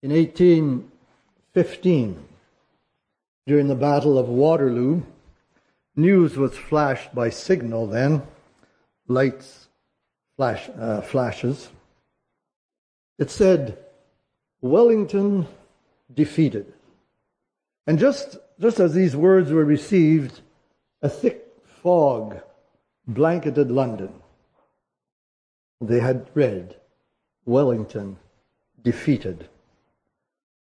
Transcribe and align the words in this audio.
In 0.00 0.12
1815, 0.12 2.24
during 3.48 3.66
the 3.66 3.74
Battle 3.74 4.16
of 4.16 4.28
Waterloo, 4.28 5.02
news 5.96 6.36
was 6.36 6.56
flashed 6.56 7.12
by 7.12 7.30
signal 7.30 7.88
then, 7.88 8.22
lights, 9.08 9.66
flash, 10.36 10.70
uh, 10.78 11.00
flashes. 11.00 11.68
It 13.18 13.28
said, 13.28 13.76
Wellington 14.60 15.48
defeated. 16.14 16.72
And 17.88 17.98
just, 17.98 18.36
just 18.60 18.78
as 18.78 18.94
these 18.94 19.16
words 19.16 19.50
were 19.50 19.64
received, 19.64 20.42
a 21.02 21.08
thick 21.08 21.44
fog 21.82 22.40
blanketed 23.08 23.72
London. 23.72 24.12
They 25.80 25.98
had 25.98 26.28
read, 26.34 26.76
Wellington 27.44 28.18
defeated. 28.80 29.48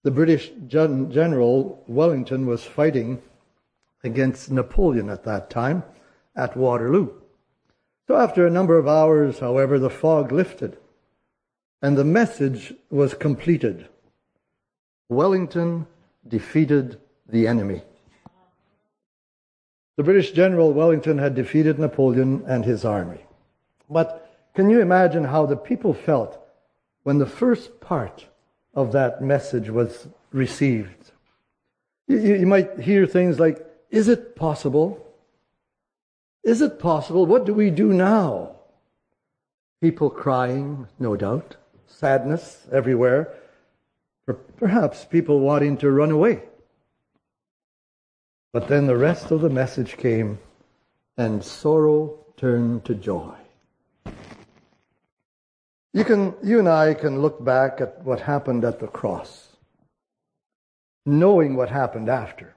The 0.04 0.12
British 0.12 0.52
general 0.67 1.84
Wellington 1.88 2.45
was 2.45 2.63
fighting 2.63 3.21
against 4.03 4.49
Napoleon 4.49 5.09
at 5.09 5.26
that 5.26 5.49
time 5.49 5.84
at 6.35 6.55
Waterloo. 6.55 7.09
So 8.07 8.16
after 8.16 8.48
a 8.48 8.52
number 8.52 8.77
of 8.77 8.88
hours, 8.88 9.40
however, 9.40 9.77
the 9.77 9.90
fog 9.90 10.31
lifted 10.31 10.77
and 11.81 11.98
the 11.98 12.05
message 12.05 12.73
was 12.90 13.13
completed. 13.13 13.88
Wellington 15.09 15.88
defeated 16.27 16.99
the 17.27 17.48
enemy. 17.48 17.81
The 19.98 20.04
British 20.04 20.31
general 20.31 20.71
Wellington 20.71 21.18
had 21.18 21.35
defeated 21.35 21.77
Napoleon 21.77 22.43
and 22.48 22.63
his 22.63 22.85
army. 22.85 23.26
But 23.90 24.29
can 24.55 24.70
you 24.70 24.79
imagine 24.79 25.26
how 25.26 25.45
the 25.45 25.57
people 25.57 25.93
felt 25.93 26.40
when 27.04 27.18
the 27.18 27.26
first 27.26 27.81
part 27.81 28.27
of 28.73 28.91
that 28.91 29.22
message 29.22 29.70
was 29.70 30.08
received. 30.32 31.12
You, 32.08 32.18
you, 32.18 32.48
might 32.48 32.80
hear 32.80 33.05
things 33.05 33.40
like, 33.40 33.66
Is 33.90 34.07
it 34.07 34.35
possible? 34.35 35.05
Is 36.43 36.62
it 36.62 36.80
possible? 36.80 37.26
What 37.26 37.46
do 37.46 37.54
we 37.54 37.70
do 37.70 37.93
now? 37.93 38.55
People 39.82 40.10
crying, 40.10 40.88
no 40.98 41.16
doubt, 41.16 41.55
sadness 41.88 42.68
everywhere, 42.71 43.34
perhaps 44.58 45.05
people 45.05 45.40
wanting 45.40 45.77
to 45.77 45.91
run 45.91 46.12
away. 46.12 46.43
But 48.52 48.68
then 48.68 48.88
the 48.88 48.98
rest 48.98 49.32
of 49.32 49.41
the 49.41 49.49
message 49.49 49.98
came, 49.98 50.40
and 51.18 51.43
sorrow 51.43 52.18
turned 52.38 52.86
to 52.86 52.96
joy. 52.96 53.38
You, 55.93 56.04
can, 56.04 56.35
you 56.43 56.59
and 56.59 56.70
I 56.70 56.93
can 56.93 57.21
look 57.21 57.43
back 57.43 57.82
at 57.82 58.04
what 58.04 58.21
happened 58.21 58.63
at 58.63 58.79
the 58.79 58.87
cross, 58.87 59.48
knowing 61.05 61.55
what 61.55 61.70
happened 61.70 62.09
after. 62.09 62.55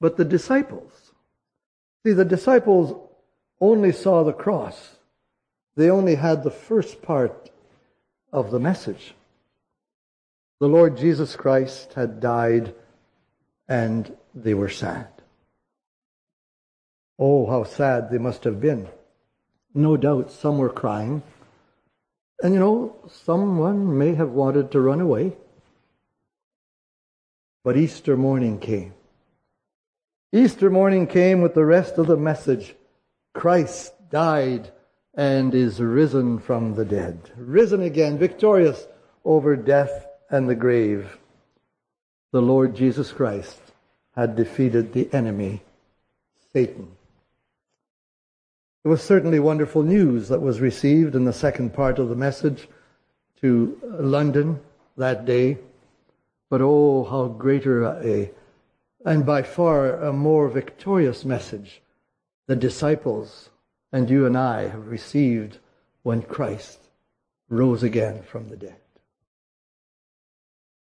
But 0.00 0.16
the 0.16 0.24
disciples, 0.24 1.12
see, 2.04 2.12
the 2.12 2.24
disciples 2.24 2.94
only 3.60 3.92
saw 3.92 4.24
the 4.24 4.32
cross. 4.32 4.96
They 5.76 5.90
only 5.90 6.14
had 6.14 6.42
the 6.42 6.50
first 6.50 7.02
part 7.02 7.50
of 8.32 8.50
the 8.50 8.60
message. 8.60 9.14
The 10.60 10.68
Lord 10.68 10.98
Jesus 10.98 11.36
Christ 11.36 11.94
had 11.94 12.20
died 12.20 12.74
and 13.68 14.14
they 14.34 14.52
were 14.52 14.68
sad. 14.68 15.08
Oh, 17.18 17.46
how 17.46 17.64
sad 17.64 18.10
they 18.10 18.18
must 18.18 18.44
have 18.44 18.60
been. 18.60 18.88
No 19.74 19.96
doubt 19.96 20.32
some 20.32 20.58
were 20.58 20.70
crying. 20.70 21.22
And 22.42 22.54
you 22.54 22.60
know, 22.60 22.96
someone 23.24 23.98
may 23.98 24.14
have 24.14 24.30
wanted 24.30 24.70
to 24.72 24.80
run 24.80 25.00
away. 25.00 25.36
But 27.62 27.76
Easter 27.76 28.16
morning 28.16 28.58
came. 28.58 28.94
Easter 30.32 30.70
morning 30.70 31.06
came 31.06 31.42
with 31.42 31.54
the 31.54 31.64
rest 31.64 31.98
of 31.98 32.06
the 32.06 32.16
message. 32.16 32.74
Christ 33.34 33.92
died 34.10 34.70
and 35.14 35.54
is 35.54 35.80
risen 35.80 36.38
from 36.38 36.74
the 36.74 36.84
dead. 36.84 37.32
Risen 37.36 37.82
again, 37.82 38.16
victorious 38.16 38.86
over 39.24 39.56
death 39.56 40.06
and 40.30 40.48
the 40.48 40.54
grave. 40.54 41.18
The 42.32 42.40
Lord 42.40 42.74
Jesus 42.74 43.12
Christ 43.12 43.60
had 44.16 44.36
defeated 44.36 44.92
the 44.92 45.12
enemy, 45.12 45.62
Satan. 46.52 46.96
It 48.84 48.88
was 48.88 49.02
certainly 49.02 49.38
wonderful 49.38 49.82
news 49.82 50.28
that 50.28 50.40
was 50.40 50.60
received 50.60 51.14
in 51.14 51.24
the 51.24 51.32
second 51.34 51.74
part 51.74 51.98
of 51.98 52.08
the 52.08 52.14
message 52.14 52.66
to 53.42 53.78
uh, 53.82 54.02
London 54.02 54.60
that 54.96 55.26
day. 55.26 55.58
But 56.48 56.62
oh, 56.62 57.04
how 57.04 57.26
greater 57.28 57.84
a, 57.84 58.30
and 59.04 59.26
by 59.26 59.42
far 59.42 59.96
a 59.96 60.12
more 60.12 60.48
victorious 60.48 61.24
message 61.24 61.82
the 62.46 62.56
disciples 62.56 63.50
and 63.92 64.10
you 64.10 64.26
and 64.26 64.36
I 64.36 64.68
have 64.68 64.88
received 64.88 65.58
when 66.02 66.22
Christ 66.22 66.80
rose 67.48 67.82
again 67.82 68.22
from 68.22 68.48
the 68.48 68.56
dead. 68.56 68.80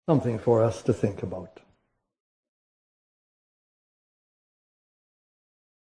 Something 0.08 0.40
for 0.40 0.64
us 0.64 0.82
to 0.84 0.94
think 0.94 1.24
about. 1.24 1.60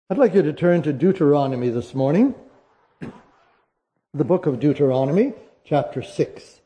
I'd 0.07 0.19
like 0.19 0.35
you 0.35 0.43
to 0.43 0.53
turn 0.53 0.83
to 0.83 0.93
Deuteronomy 0.93 1.69
this 1.69 1.95
morning, 1.95 2.35
the 4.13 4.23
book 4.23 4.45
of 4.45 4.59
Deuteronomy, 4.59 5.33
chapter 5.63 6.03
6. 6.03 6.61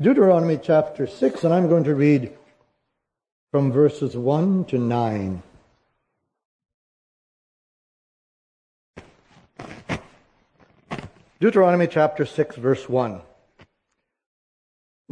Deuteronomy 0.00 0.58
chapter 0.60 1.06
6, 1.06 1.44
and 1.44 1.54
I'm 1.54 1.68
going 1.68 1.84
to 1.84 1.94
read 1.94 2.32
from 3.52 3.70
verses 3.70 4.16
1 4.16 4.64
to 4.64 4.78
9. 4.78 5.40
Deuteronomy 11.38 11.86
chapter 11.86 12.26
6, 12.26 12.56
verse 12.56 12.88
1. 12.88 13.20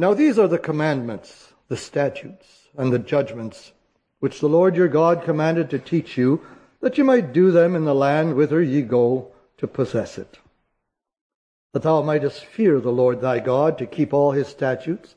Now 0.01 0.15
these 0.15 0.39
are 0.39 0.47
the 0.47 0.57
commandments, 0.57 1.53
the 1.67 1.77
statutes, 1.77 2.69
and 2.75 2.91
the 2.91 2.97
judgments 2.97 3.71
which 4.19 4.39
the 4.39 4.49
Lord 4.49 4.75
your 4.75 4.87
God 4.87 5.23
commanded 5.23 5.69
to 5.69 5.77
teach 5.77 6.17
you, 6.17 6.43
that 6.79 6.97
you 6.97 7.03
might 7.03 7.33
do 7.33 7.51
them 7.51 7.75
in 7.75 7.85
the 7.85 7.93
land 7.93 8.33
whither 8.33 8.63
ye 8.63 8.81
go 8.81 9.31
to 9.57 9.67
possess 9.67 10.17
it. 10.17 10.39
That 11.73 11.83
thou 11.83 12.01
mightest 12.01 12.43
fear 12.43 12.79
the 12.79 12.91
Lord 12.91 13.21
thy 13.21 13.41
God 13.41 13.77
to 13.77 13.85
keep 13.85 14.11
all 14.11 14.31
his 14.31 14.47
statutes 14.47 15.13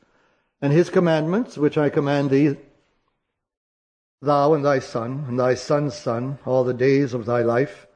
and 0.61 0.71
his 0.71 0.91
commandments, 0.91 1.57
which 1.57 1.79
I 1.79 1.89
command 1.89 2.29
thee, 2.29 2.55
thou 4.21 4.53
and 4.53 4.63
thy 4.63 4.77
son, 4.77 5.25
and 5.27 5.39
thy 5.39 5.55
son's 5.55 5.95
son, 5.95 6.37
all 6.45 6.63
the 6.63 6.75
days 6.75 7.15
of 7.15 7.25
thy 7.25 7.41
life, 7.41 7.87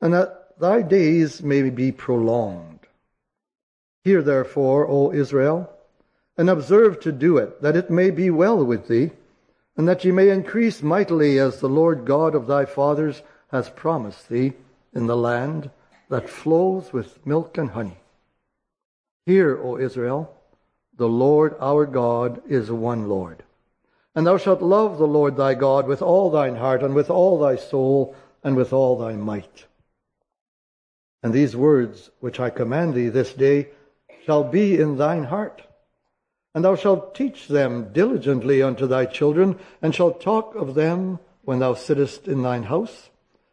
and 0.00 0.14
that 0.14 0.60
thy 0.60 0.82
days 0.82 1.42
may 1.42 1.68
be 1.70 1.90
prolonged. 1.90 2.86
Hear 4.04 4.22
therefore, 4.22 4.86
O 4.86 5.10
Israel, 5.10 5.76
and 6.40 6.48
observe 6.48 6.98
to 6.98 7.12
do 7.12 7.36
it, 7.36 7.60
that 7.60 7.76
it 7.76 7.90
may 7.90 8.10
be 8.10 8.30
well 8.30 8.64
with 8.64 8.88
thee, 8.88 9.10
and 9.76 9.86
that 9.86 10.06
ye 10.06 10.10
may 10.10 10.30
increase 10.30 10.82
mightily 10.82 11.38
as 11.38 11.60
the 11.60 11.68
Lord 11.68 12.06
God 12.06 12.34
of 12.34 12.46
thy 12.46 12.64
fathers 12.64 13.20
has 13.48 13.68
promised 13.68 14.30
thee 14.30 14.54
in 14.94 15.06
the 15.06 15.18
land 15.18 15.68
that 16.08 16.30
flows 16.30 16.94
with 16.94 17.26
milk 17.26 17.58
and 17.58 17.68
honey. 17.68 17.98
Hear, 19.26 19.62
O 19.62 19.76
Israel, 19.76 20.34
the 20.96 21.10
Lord 21.10 21.56
our 21.60 21.84
God 21.84 22.40
is 22.48 22.70
one 22.70 23.06
Lord. 23.06 23.42
And 24.14 24.26
thou 24.26 24.38
shalt 24.38 24.62
love 24.62 24.96
the 24.96 25.06
Lord 25.06 25.36
thy 25.36 25.52
God 25.52 25.86
with 25.86 26.00
all 26.00 26.30
thine 26.30 26.56
heart, 26.56 26.82
and 26.82 26.94
with 26.94 27.10
all 27.10 27.38
thy 27.38 27.56
soul, 27.56 28.16
and 28.42 28.56
with 28.56 28.72
all 28.72 28.96
thy 28.96 29.12
might. 29.12 29.66
And 31.22 31.34
these 31.34 31.54
words 31.54 32.10
which 32.20 32.40
I 32.40 32.48
command 32.48 32.94
thee 32.94 33.10
this 33.10 33.34
day 33.34 33.68
shall 34.24 34.42
be 34.42 34.80
in 34.80 34.96
thine 34.96 35.24
heart 35.24 35.64
and 36.54 36.64
thou 36.64 36.74
shalt 36.74 37.14
teach 37.14 37.48
them 37.48 37.92
diligently 37.92 38.62
unto 38.62 38.86
thy 38.86 39.06
children, 39.06 39.58
and 39.80 39.94
shalt 39.94 40.20
talk 40.20 40.54
of 40.54 40.74
them 40.74 41.18
when 41.42 41.60
thou 41.60 41.74
sittest 41.74 42.26
in 42.26 42.42
thine 42.42 42.64
house, 42.64 43.10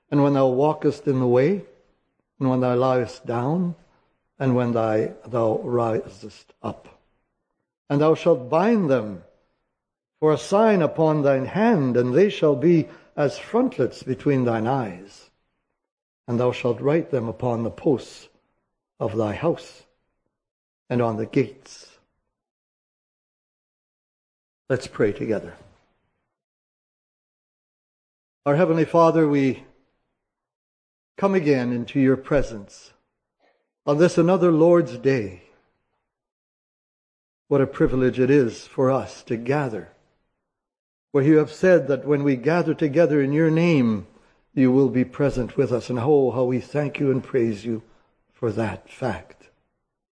and 0.09 0.23
when 0.23 0.33
thou 0.33 0.47
walkest 0.47 1.07
in 1.07 1.19
the 1.19 1.27
way, 1.27 1.63
and 2.39 2.49
when 2.49 2.59
thou 2.59 2.75
liest 2.75 3.25
down, 3.25 3.75
and 4.39 4.55
when 4.55 4.71
thy, 4.71 5.13
thou 5.27 5.59
risest 5.59 6.53
up. 6.63 6.87
And 7.89 8.01
thou 8.01 8.15
shalt 8.15 8.49
bind 8.49 8.89
them 8.89 9.23
for 10.19 10.33
a 10.33 10.37
sign 10.37 10.81
upon 10.81 11.21
thine 11.21 11.45
hand, 11.45 11.97
and 11.97 12.13
they 12.13 12.29
shall 12.29 12.55
be 12.55 12.87
as 13.15 13.37
frontlets 13.37 14.03
between 14.03 14.45
thine 14.45 14.67
eyes. 14.67 15.29
And 16.27 16.39
thou 16.39 16.51
shalt 16.51 16.81
write 16.81 17.11
them 17.11 17.29
upon 17.29 17.63
the 17.63 17.71
posts 17.71 18.27
of 18.99 19.15
thy 19.15 19.33
house, 19.33 19.83
and 20.89 21.01
on 21.01 21.17
the 21.17 21.25
gates 21.25 21.96
Let's 24.69 24.87
pray 24.87 25.13
together. 25.13 25.53
Our 28.45 28.57
Heavenly 28.57 28.83
Father, 28.83 29.25
we 29.25 29.63
come 31.15 31.35
again 31.35 31.71
into 31.71 32.01
your 32.01 32.17
presence 32.17 32.91
on 33.85 33.97
this 33.97 34.17
another 34.17 34.51
Lord's 34.51 34.97
Day. 34.97 35.43
What 37.47 37.61
a 37.61 37.67
privilege 37.67 38.19
it 38.19 38.29
is 38.29 38.67
for 38.67 38.91
us 38.91 39.23
to 39.23 39.37
gather. 39.37 39.87
Where 41.13 41.23
you 41.23 41.37
have 41.37 41.53
said 41.53 41.87
that 41.87 42.05
when 42.05 42.25
we 42.25 42.35
gather 42.35 42.73
together 42.73 43.21
in 43.21 43.31
your 43.31 43.49
name, 43.49 44.05
you 44.53 44.73
will 44.73 44.89
be 44.89 45.05
present 45.05 45.55
with 45.55 45.71
us. 45.71 45.89
And 45.89 45.97
oh, 45.97 46.31
how 46.31 46.43
we 46.43 46.59
thank 46.59 46.99
you 46.99 47.09
and 47.09 47.23
praise 47.23 47.63
you 47.63 47.83
for 48.33 48.51
that 48.51 48.89
fact 48.89 49.47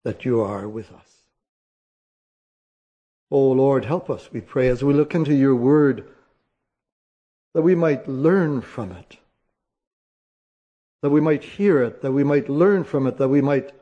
that 0.04 0.24
you 0.24 0.40
are 0.40 0.66
with 0.66 0.90
us. 0.90 1.07
Oh 3.30 3.50
Lord, 3.50 3.84
help 3.84 4.08
us, 4.08 4.30
we 4.32 4.40
pray, 4.40 4.68
as 4.68 4.82
we 4.82 4.94
look 4.94 5.14
into 5.14 5.34
your 5.34 5.54
word, 5.54 6.08
that 7.54 7.62
we 7.62 7.74
might 7.74 8.08
learn 8.08 8.60
from 8.62 8.92
it, 8.92 9.18
that 11.02 11.10
we 11.10 11.20
might 11.20 11.44
hear 11.44 11.82
it, 11.82 12.02
that 12.02 12.12
we 12.12 12.24
might 12.24 12.48
learn 12.48 12.84
from 12.84 13.06
it, 13.06 13.18
that 13.18 13.28
we 13.28 13.40
might 13.40 13.72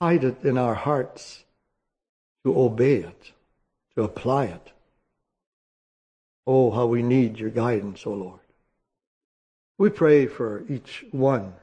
hide 0.00 0.24
it 0.24 0.44
in 0.44 0.58
our 0.58 0.74
hearts 0.74 1.44
to 2.44 2.58
obey 2.58 2.96
it, 2.96 3.32
to 3.94 4.02
apply 4.02 4.46
it. 4.46 4.72
Oh, 6.46 6.70
how 6.70 6.86
we 6.86 7.02
need 7.02 7.38
your 7.38 7.50
guidance, 7.50 8.06
O 8.06 8.12
oh 8.12 8.14
Lord. 8.14 8.40
We 9.76 9.90
pray 9.90 10.26
for 10.26 10.64
each 10.68 11.04
one 11.12 11.54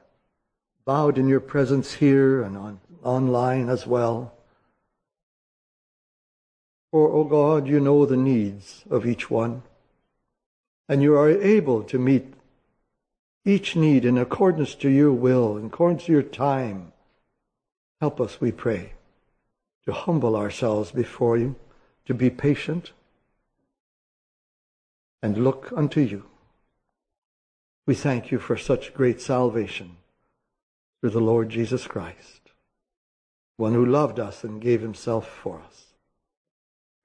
bowed 0.86 1.18
in 1.18 1.28
your 1.28 1.40
presence 1.40 1.94
here 1.94 2.42
and 2.42 2.56
on, 2.56 2.80
online 3.02 3.68
as 3.68 3.86
well. 3.86 4.32
For, 6.90 7.08
O 7.10 7.20
oh 7.20 7.24
God, 7.24 7.66
you 7.66 7.80
know 7.80 8.06
the 8.06 8.16
needs 8.16 8.84
of 8.90 9.06
each 9.06 9.30
one, 9.30 9.62
and 10.88 11.02
you 11.02 11.16
are 11.16 11.28
able 11.28 11.82
to 11.84 11.98
meet 11.98 12.34
each 13.44 13.76
need 13.76 14.04
in 14.04 14.18
accordance 14.18 14.74
to 14.74 14.88
your 14.88 15.12
will, 15.12 15.56
in 15.56 15.66
accordance 15.66 16.06
to 16.06 16.12
your 16.12 16.22
time. 16.22 16.92
Help 18.00 18.20
us, 18.20 18.40
we 18.40 18.52
pray, 18.52 18.92
to 19.84 19.92
humble 19.92 20.36
ourselves 20.36 20.90
before 20.90 21.38
you, 21.38 21.54
to 22.06 22.12
be 22.12 22.28
patient, 22.28 22.92
and 25.22 25.42
look 25.42 25.72
unto 25.76 26.00
you. 26.00 26.24
We 27.86 27.94
thank 27.94 28.32
you 28.32 28.38
for 28.38 28.56
such 28.56 28.94
great 28.94 29.20
salvation 29.20 29.96
through 31.00 31.10
the 31.10 31.20
Lord 31.20 31.48
Jesus 31.48 31.86
Christ, 31.86 32.50
one 33.56 33.74
who 33.74 33.86
loved 33.86 34.18
us 34.18 34.42
and 34.42 34.60
gave 34.60 34.82
himself 34.82 35.28
for 35.28 35.60
us. 35.60 35.95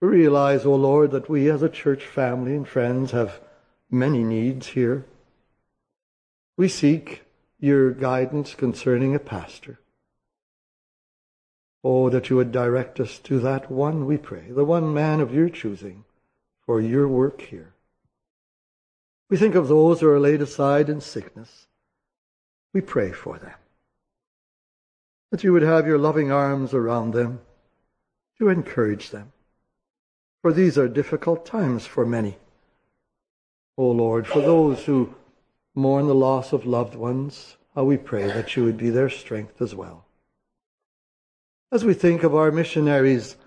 We 0.02 0.08
realize, 0.08 0.66
O 0.66 0.74
oh 0.74 0.78
Lord, 0.78 1.12
that 1.12 1.30
we 1.30 1.50
as 1.50 1.62
a 1.62 1.70
church 1.70 2.06
family 2.06 2.56
and 2.56 2.68
friends 2.68 3.12
have 3.12 3.40
many 3.92 4.24
needs 4.24 4.68
here. 4.68 5.06
We 6.58 6.68
seek 6.70 7.24
your 7.60 7.92
guidance 7.92 8.56
concerning 8.56 9.14
a 9.14 9.20
pastor. 9.20 9.80
Oh, 11.84 12.10
that 12.10 12.32
you 12.32 12.36
would 12.36 12.52
direct 12.52 13.00
us 13.00 13.20
to 13.20 13.40
that 13.42 13.70
one, 13.70 14.08
we 14.08 14.18
pray, 14.18 14.50
the 14.50 14.66
one 14.66 14.92
man 14.92 15.20
of 15.20 15.34
your 15.34 15.50
choosing 15.50 16.04
for 16.66 16.82
your 16.82 17.08
work 17.08 17.42
here. 17.42 17.74
We 19.30 19.38
think 19.38 19.54
of 19.54 19.68
those 19.68 20.02
who 20.02 20.10
are 20.10 20.20
laid 20.20 20.42
aside 20.42 20.90
in 20.90 21.00
sickness. 21.02 21.68
We 22.74 22.82
pray 22.82 23.12
for 23.12 23.38
them. 23.38 23.54
That 25.30 25.44
you 25.44 25.54
would 25.54 25.62
have 25.62 25.88
your 25.88 25.98
loving 26.00 26.32
arms 26.32 26.74
around 26.74 27.14
them 27.14 27.42
to 28.40 28.50
encourage 28.50 29.12
them 29.12 29.32
for 30.42 30.52
these 30.52 30.78
are 30.78 30.88
difficult 30.88 31.46
times 31.46 31.86
for 31.86 32.06
many. 32.06 32.38
O 33.78 33.90
Lord, 33.90 34.28
for 34.28 34.42
those 34.42 34.86
who 34.86 35.14
mourn 35.76 36.08
the 36.08 36.16
loss 36.16 36.52
of 36.54 36.66
loved 36.66 36.96
ones, 36.96 37.58
how 37.76 37.84
we 37.84 37.98
pray 37.98 38.28
that 38.28 38.56
you 38.56 38.64
would 38.64 38.78
be 38.78 38.90
their 38.90 39.10
strength 39.10 39.62
as 39.62 39.74
well. 39.74 40.06
As 41.72 41.86
we 41.86 41.94
think 41.94 42.24
of 42.24 42.36
our 42.36 42.52
missionaries, 42.52 43.38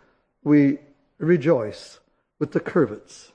we 0.43 0.79
rejoice 1.19 2.01
with 2.39 2.53
the 2.53 2.61
Curvets, 2.61 3.33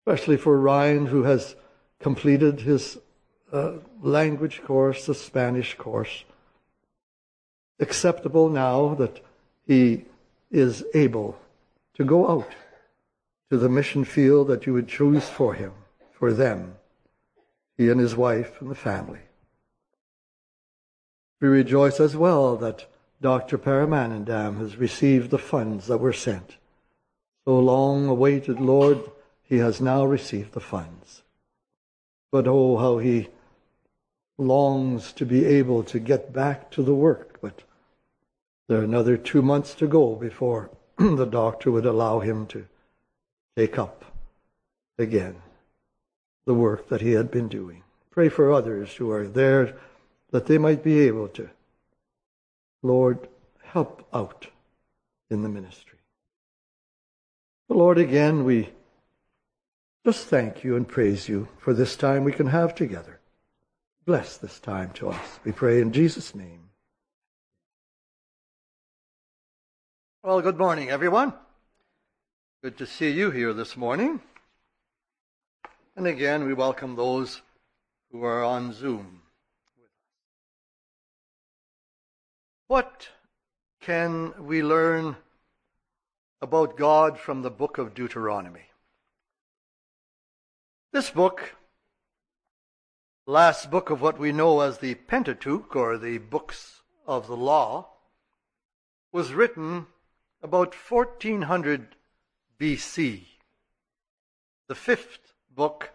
especially 0.00 0.36
for 0.36 0.58
Ryan, 0.58 1.06
who 1.06 1.22
has 1.22 1.56
completed 2.00 2.60
his 2.60 2.98
uh, 3.52 3.74
language 4.02 4.62
course, 4.62 5.06
the 5.06 5.14
Spanish 5.14 5.74
course. 5.74 6.24
Acceptable 7.80 8.48
now 8.50 8.94
that 8.94 9.20
he 9.66 10.04
is 10.50 10.84
able 10.94 11.38
to 11.94 12.04
go 12.04 12.28
out 12.28 12.50
to 13.50 13.58
the 13.58 13.68
mission 13.68 14.04
field 14.04 14.48
that 14.48 14.66
you 14.66 14.72
would 14.72 14.88
choose 14.88 15.28
for 15.28 15.54
him, 15.54 15.72
for 16.12 16.32
them, 16.32 16.74
he 17.76 17.90
and 17.90 18.00
his 18.00 18.16
wife 18.16 18.60
and 18.60 18.70
the 18.70 18.74
family. 18.74 19.20
We 21.40 21.48
rejoice 21.48 22.00
as 22.00 22.16
well 22.16 22.56
that 22.56 22.86
Dr. 23.20 23.58
Paramanandam 23.58 24.58
has 24.58 24.76
received 24.76 25.30
the 25.30 25.38
funds 25.38 25.86
that 25.86 25.98
were 25.98 26.12
sent. 26.12 26.56
So 27.44 27.58
long 27.58 28.08
awaited, 28.08 28.60
Lord, 28.60 29.00
he 29.42 29.58
has 29.58 29.80
now 29.80 30.04
received 30.04 30.52
the 30.52 30.60
funds. 30.60 31.22
But 32.30 32.46
oh, 32.46 32.78
how 32.78 32.98
he 32.98 33.28
longs 34.38 35.12
to 35.14 35.26
be 35.26 35.44
able 35.44 35.82
to 35.84 35.98
get 35.98 36.32
back 36.32 36.70
to 36.72 36.82
the 36.82 36.94
work. 36.94 37.38
But 37.42 37.64
there 38.68 38.80
are 38.80 38.84
another 38.84 39.16
two 39.16 39.42
months 39.42 39.74
to 39.74 39.86
go 39.86 40.14
before 40.14 40.70
the 40.98 41.26
doctor 41.26 41.70
would 41.70 41.86
allow 41.86 42.20
him 42.20 42.46
to 42.46 42.66
take 43.56 43.78
up 43.78 44.04
again 44.98 45.36
the 46.44 46.54
work 46.54 46.88
that 46.88 47.00
he 47.00 47.12
had 47.12 47.30
been 47.30 47.48
doing. 47.48 47.82
Pray 48.10 48.28
for 48.28 48.52
others 48.52 48.94
who 48.94 49.10
are 49.10 49.26
there 49.26 49.76
that 50.30 50.46
they 50.46 50.58
might 50.58 50.82
be 50.82 51.00
able 51.00 51.28
to, 51.28 51.48
Lord, 52.82 53.28
help 53.62 54.06
out 54.12 54.48
in 55.30 55.42
the 55.42 55.48
ministry. 55.48 55.98
But 57.68 57.78
Lord, 57.78 57.98
again, 57.98 58.44
we 58.44 58.70
just 60.04 60.26
thank 60.26 60.64
you 60.64 60.76
and 60.76 60.86
praise 60.86 61.28
you 61.28 61.48
for 61.58 61.72
this 61.72 61.96
time 61.96 62.24
we 62.24 62.32
can 62.32 62.48
have 62.48 62.74
together. 62.74 63.20
Bless 64.04 64.36
this 64.36 64.58
time 64.58 64.90
to 64.94 65.10
us, 65.10 65.40
we 65.44 65.52
pray 65.52 65.80
in 65.80 65.92
Jesus' 65.92 66.34
name. 66.34 66.71
Well, 70.24 70.40
good 70.40 70.56
morning, 70.56 70.88
everyone. 70.88 71.34
Good 72.62 72.78
to 72.78 72.86
see 72.86 73.10
you 73.10 73.32
here 73.32 73.52
this 73.52 73.76
morning. 73.76 74.20
And 75.96 76.06
again, 76.06 76.46
we 76.46 76.54
welcome 76.54 76.94
those 76.94 77.42
who 78.12 78.22
are 78.22 78.44
on 78.44 78.72
Zoom. 78.72 79.22
What 82.68 83.08
can 83.80 84.32
we 84.46 84.62
learn 84.62 85.16
about 86.40 86.76
God 86.76 87.18
from 87.18 87.42
the 87.42 87.50
book 87.50 87.78
of 87.78 87.92
Deuteronomy? 87.92 88.66
This 90.92 91.10
book, 91.10 91.56
last 93.26 93.72
book 93.72 93.90
of 93.90 94.00
what 94.00 94.20
we 94.20 94.30
know 94.30 94.60
as 94.60 94.78
the 94.78 94.94
Pentateuch, 94.94 95.74
or 95.74 95.98
the 95.98 96.18
books 96.18 96.82
of 97.08 97.26
the 97.26 97.36
law, 97.36 97.88
was 99.10 99.32
written 99.32 99.88
about 100.42 100.74
1400 100.74 101.96
BC. 102.58 103.22
The 104.68 104.74
fifth 104.74 105.34
book 105.54 105.90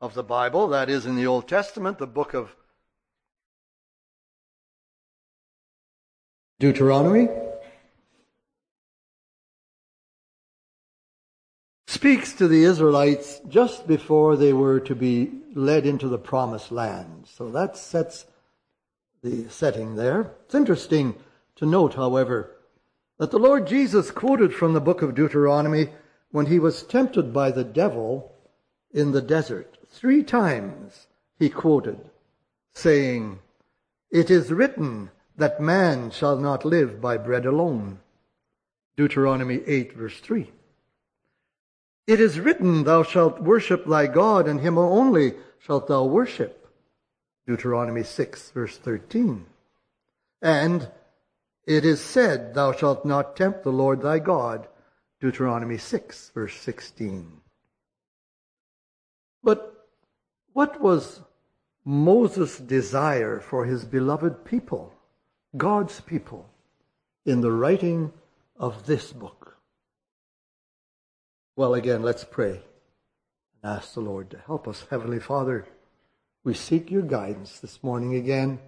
of 0.00 0.14
the 0.14 0.22
Bible, 0.22 0.68
that 0.68 0.88
is 0.88 1.06
in 1.06 1.16
the 1.16 1.26
Old 1.26 1.48
Testament, 1.48 1.98
the 1.98 2.06
book 2.06 2.34
of 2.34 2.54
Deuteronomy, 6.60 7.28
speaks 11.86 12.32
to 12.34 12.48
the 12.48 12.64
Israelites 12.64 13.40
just 13.48 13.86
before 13.86 14.36
they 14.36 14.52
were 14.52 14.80
to 14.80 14.94
be 14.94 15.30
led 15.54 15.86
into 15.86 16.08
the 16.08 16.18
promised 16.18 16.72
land. 16.72 17.26
So 17.26 17.50
that 17.50 17.76
sets 17.76 18.26
the 19.22 19.48
setting 19.48 19.96
there. 19.96 20.32
It's 20.44 20.54
interesting 20.54 21.16
to 21.56 21.66
note, 21.66 21.94
however, 21.94 22.50
that 23.18 23.30
the 23.30 23.38
Lord 23.38 23.66
Jesus 23.66 24.10
quoted 24.10 24.54
from 24.54 24.72
the 24.72 24.80
book 24.80 25.02
of 25.02 25.14
Deuteronomy 25.14 25.88
when 26.30 26.46
he 26.46 26.58
was 26.58 26.82
tempted 26.82 27.32
by 27.32 27.50
the 27.50 27.64
devil 27.64 28.32
in 28.92 29.12
the 29.12 29.22
desert. 29.22 29.78
Three 29.88 30.22
times 30.22 31.06
he 31.38 31.48
quoted, 31.48 31.98
saying, 32.72 33.38
It 34.10 34.30
is 34.30 34.52
written 34.52 35.10
that 35.36 35.60
man 35.60 36.10
shall 36.10 36.36
not 36.36 36.64
live 36.64 37.00
by 37.00 37.16
bread 37.16 37.46
alone. 37.46 38.00
Deuteronomy 38.96 39.60
8, 39.66 39.92
verse 39.94 40.18
3. 40.20 40.50
It 42.06 42.20
is 42.20 42.40
written, 42.40 42.84
Thou 42.84 43.02
shalt 43.02 43.40
worship 43.40 43.86
thy 43.86 44.06
God, 44.06 44.48
and 44.48 44.60
him 44.60 44.76
only 44.76 45.34
shalt 45.58 45.86
thou 45.86 46.04
worship. 46.04 46.68
Deuteronomy 47.46 48.02
6, 48.02 48.50
verse 48.50 48.76
13. 48.76 49.46
And 50.40 50.90
it 51.66 51.84
is 51.84 52.00
said, 52.00 52.54
Thou 52.54 52.72
shalt 52.72 53.04
not 53.04 53.36
tempt 53.36 53.62
the 53.62 53.72
Lord 53.72 54.02
thy 54.02 54.18
God. 54.18 54.68
Deuteronomy 55.20 55.78
6, 55.78 56.30
verse 56.34 56.56
16. 56.56 57.40
But 59.42 59.88
what 60.52 60.80
was 60.80 61.20
Moses' 61.84 62.58
desire 62.58 63.40
for 63.40 63.64
his 63.64 63.84
beloved 63.84 64.44
people, 64.44 64.92
God's 65.56 66.00
people, 66.00 66.48
in 67.24 67.40
the 67.40 67.52
writing 67.52 68.12
of 68.56 68.86
this 68.86 69.12
book? 69.12 69.56
Well, 71.54 71.74
again, 71.74 72.02
let's 72.02 72.24
pray 72.24 72.62
and 73.62 73.76
ask 73.76 73.94
the 73.94 74.00
Lord 74.00 74.30
to 74.30 74.38
help 74.38 74.66
us. 74.66 74.86
Heavenly 74.90 75.20
Father, 75.20 75.66
we 76.44 76.54
seek 76.54 76.90
your 76.90 77.02
guidance 77.02 77.60
this 77.60 77.82
morning 77.82 78.14
again 78.14 78.58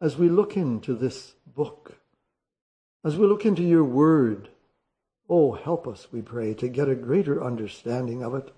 as 0.00 0.16
we 0.16 0.28
look 0.28 0.56
into 0.56 0.94
this 0.94 1.34
book, 1.46 1.98
as 3.04 3.16
we 3.16 3.26
look 3.26 3.44
into 3.44 3.62
your 3.62 3.84
word. 3.84 4.48
Oh, 5.28 5.52
help 5.52 5.86
us, 5.86 6.08
we 6.12 6.22
pray, 6.22 6.54
to 6.54 6.68
get 6.68 6.88
a 6.88 6.94
greater 6.94 7.42
understanding 7.42 8.22
of 8.22 8.34
it. 8.34 8.52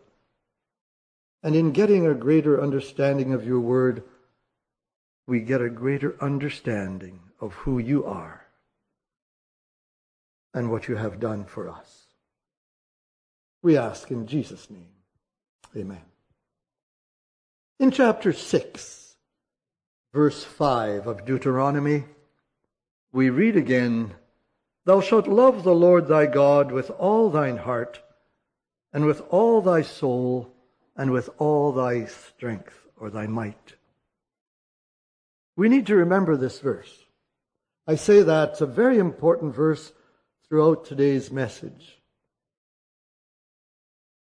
And 1.42 1.54
in 1.54 1.72
getting 1.72 2.06
a 2.06 2.14
greater 2.14 2.60
understanding 2.60 3.32
of 3.32 3.46
your 3.46 3.60
word, 3.60 4.02
we 5.26 5.40
get 5.40 5.60
a 5.60 5.70
greater 5.70 6.16
understanding 6.20 7.20
of 7.40 7.52
who 7.52 7.78
you 7.78 8.04
are 8.04 8.46
and 10.52 10.70
what 10.70 10.88
you 10.88 10.96
have 10.96 11.20
done 11.20 11.44
for 11.44 11.68
us. 11.68 12.04
We 13.62 13.76
ask 13.76 14.10
in 14.10 14.26
Jesus' 14.26 14.70
name. 14.70 14.88
Amen. 15.76 16.02
In 17.80 17.90
chapter 17.90 18.32
6, 18.32 19.16
verse 20.12 20.44
5 20.44 21.06
of 21.06 21.24
Deuteronomy, 21.24 22.04
we 23.12 23.30
read 23.30 23.56
again, 23.56 24.14
Thou 24.84 25.00
shalt 25.00 25.26
love 25.26 25.62
the 25.62 25.74
Lord 25.74 26.08
thy 26.08 26.26
God 26.26 26.70
with 26.70 26.90
all 26.90 27.30
thine 27.30 27.56
heart, 27.56 28.00
and 28.92 29.06
with 29.06 29.22
all 29.30 29.60
thy 29.60 29.82
soul, 29.82 30.54
and 30.96 31.10
with 31.10 31.30
all 31.38 31.72
thy 31.72 32.04
strength 32.04 32.78
or 32.96 33.10
thy 33.10 33.26
might. 33.26 33.74
We 35.56 35.68
need 35.68 35.86
to 35.86 35.96
remember 35.96 36.36
this 36.36 36.60
verse. 36.60 37.04
I 37.86 37.96
say 37.96 38.22
that 38.22 38.50
it's 38.50 38.60
a 38.60 38.66
very 38.66 38.98
important 38.98 39.54
verse 39.54 39.92
throughout 40.48 40.84
today's 40.84 41.30
message. 41.30 41.98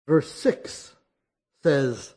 Verse 0.06 0.30
6 0.32 0.94
says, 1.62 2.14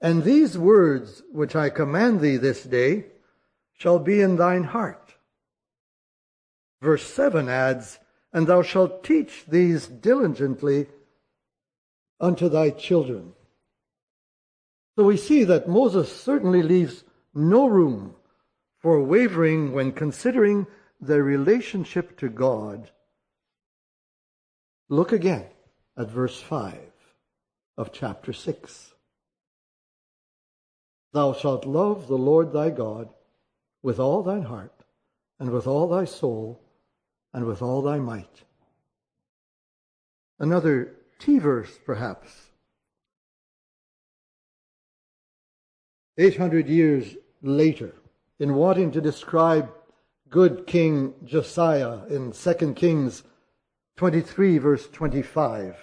And 0.00 0.22
these 0.22 0.56
words 0.56 1.22
which 1.32 1.56
I 1.56 1.70
command 1.70 2.20
thee 2.20 2.36
this 2.36 2.62
day 2.62 3.06
shall 3.72 3.98
be 3.98 4.20
in 4.20 4.36
thine 4.36 4.64
heart. 4.64 5.15
Verse 6.80 7.04
7 7.04 7.48
adds, 7.48 7.98
And 8.32 8.46
thou 8.46 8.62
shalt 8.62 9.02
teach 9.02 9.44
these 9.46 9.86
diligently 9.86 10.86
unto 12.20 12.48
thy 12.48 12.70
children. 12.70 13.32
So 14.96 15.04
we 15.04 15.16
see 15.16 15.44
that 15.44 15.68
Moses 15.68 16.14
certainly 16.14 16.62
leaves 16.62 17.04
no 17.34 17.66
room 17.66 18.14
for 18.78 19.02
wavering 19.02 19.72
when 19.72 19.92
considering 19.92 20.66
their 21.00 21.22
relationship 21.22 22.16
to 22.18 22.28
God. 22.28 22.90
Look 24.88 25.12
again 25.12 25.46
at 25.96 26.10
verse 26.10 26.40
5 26.40 26.78
of 27.76 27.92
chapter 27.92 28.32
6. 28.32 28.94
Thou 31.12 31.32
shalt 31.32 31.64
love 31.64 32.08
the 32.08 32.18
Lord 32.18 32.52
thy 32.52 32.70
God 32.70 33.08
with 33.82 33.98
all 33.98 34.22
thine 34.22 34.42
heart, 34.42 34.84
and 35.38 35.50
with 35.50 35.66
all 35.66 35.88
thy 35.88 36.04
soul, 36.04 36.60
and 37.36 37.44
with 37.44 37.60
all 37.60 37.82
thy 37.82 37.98
might. 37.98 38.44
Another 40.38 40.94
T 41.18 41.38
verse, 41.38 41.78
perhaps. 41.84 42.46
800 46.16 46.66
years 46.66 47.14
later, 47.42 47.94
in 48.38 48.54
wanting 48.54 48.90
to 48.92 49.02
describe 49.02 49.70
good 50.30 50.66
King 50.66 51.12
Josiah 51.26 52.06
in 52.08 52.32
2 52.32 52.72
Kings 52.72 53.22
23, 53.98 54.56
verse 54.56 54.88
25. 54.88 55.76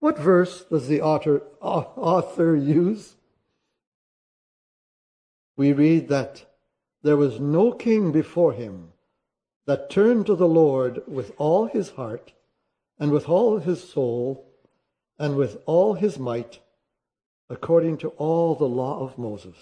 What 0.00 0.18
verse 0.18 0.66
does 0.70 0.88
the 0.88 1.00
author, 1.00 1.42
author 1.62 2.54
use? 2.54 3.16
We 5.56 5.72
read 5.72 6.08
that 6.08 6.44
there 7.02 7.16
was 7.16 7.40
no 7.40 7.72
king 7.72 8.12
before 8.12 8.52
him 8.52 8.89
that 9.70 9.88
turned 9.88 10.26
to 10.26 10.34
the 10.34 10.48
Lord 10.48 11.00
with 11.06 11.30
all 11.38 11.66
his 11.66 11.90
heart 11.90 12.32
and 12.98 13.12
with 13.12 13.28
all 13.28 13.60
his 13.60 13.80
soul 13.80 14.44
and 15.16 15.36
with 15.36 15.58
all 15.64 15.94
his 15.94 16.18
might, 16.18 16.58
according 17.48 17.98
to 17.98 18.08
all 18.16 18.56
the 18.56 18.64
law 18.64 18.98
of 18.98 19.16
Moses. 19.16 19.54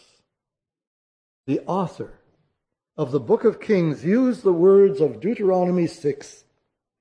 The 1.46 1.60
author 1.66 2.14
of 2.96 3.10
the 3.10 3.20
book 3.20 3.44
of 3.44 3.60
Kings 3.60 4.02
used 4.02 4.44
the 4.44 4.52
words 4.54 5.02
of 5.02 5.20
Deuteronomy 5.20 5.86
6, 5.86 6.44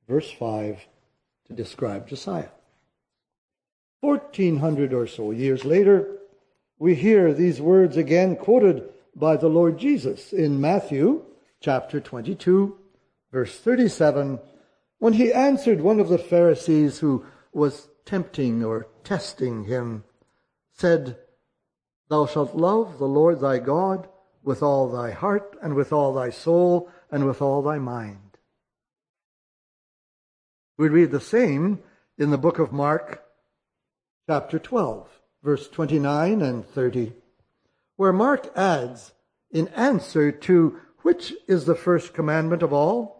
verse 0.05 0.29
5, 0.29 0.85
to 1.45 1.53
describe 1.53 2.09
Josiah. 2.09 2.49
1400 4.01 4.93
or 4.93 5.07
so 5.07 5.31
years 5.31 5.63
later, 5.63 6.17
we 6.77 6.93
hear 6.93 7.33
these 7.33 7.61
words 7.61 7.95
again 7.95 8.35
quoted 8.35 8.89
by 9.15 9.37
the 9.37 9.47
Lord 9.47 9.77
Jesus 9.77 10.33
in 10.33 10.59
Matthew 10.59 11.23
chapter 11.61 12.01
22, 12.01 12.77
verse 13.31 13.57
37, 13.59 14.39
when 14.99 15.13
he 15.13 15.33
answered 15.33 15.81
one 15.81 15.99
of 15.99 16.09
the 16.09 16.17
Pharisees 16.17 16.99
who 16.99 17.25
was 17.53 17.89
tempting 18.05 18.63
or 18.63 18.87
testing 19.03 19.65
him, 19.65 20.03
said, 20.73 21.17
Thou 22.09 22.25
shalt 22.25 22.55
love 22.55 22.97
the 22.97 23.07
Lord 23.07 23.39
thy 23.39 23.59
God 23.59 24.07
with 24.43 24.63
all 24.63 24.89
thy 24.89 25.11
heart 25.11 25.57
and 25.61 25.73
with 25.73 25.91
all 25.91 26.13
thy 26.13 26.29
soul 26.29 26.89
and 27.11 27.25
with 27.25 27.41
all 27.41 27.61
thy 27.61 27.79
mind. 27.79 28.37
We 30.77 30.87
read 30.89 31.11
the 31.11 31.19
same 31.19 31.79
in 32.17 32.29
the 32.29 32.37
book 32.37 32.59
of 32.59 32.71
Mark, 32.71 33.23
chapter 34.27 34.59
12, 34.59 35.09
verse 35.43 35.67
29 35.67 36.41
and 36.41 36.65
30, 36.65 37.13
where 37.95 38.13
Mark 38.13 38.51
adds, 38.55 39.13
in 39.51 39.67
answer 39.69 40.31
to 40.31 40.79
which 41.01 41.33
is 41.47 41.65
the 41.65 41.75
first 41.75 42.13
commandment 42.13 42.61
of 42.61 42.73
all? 42.73 43.16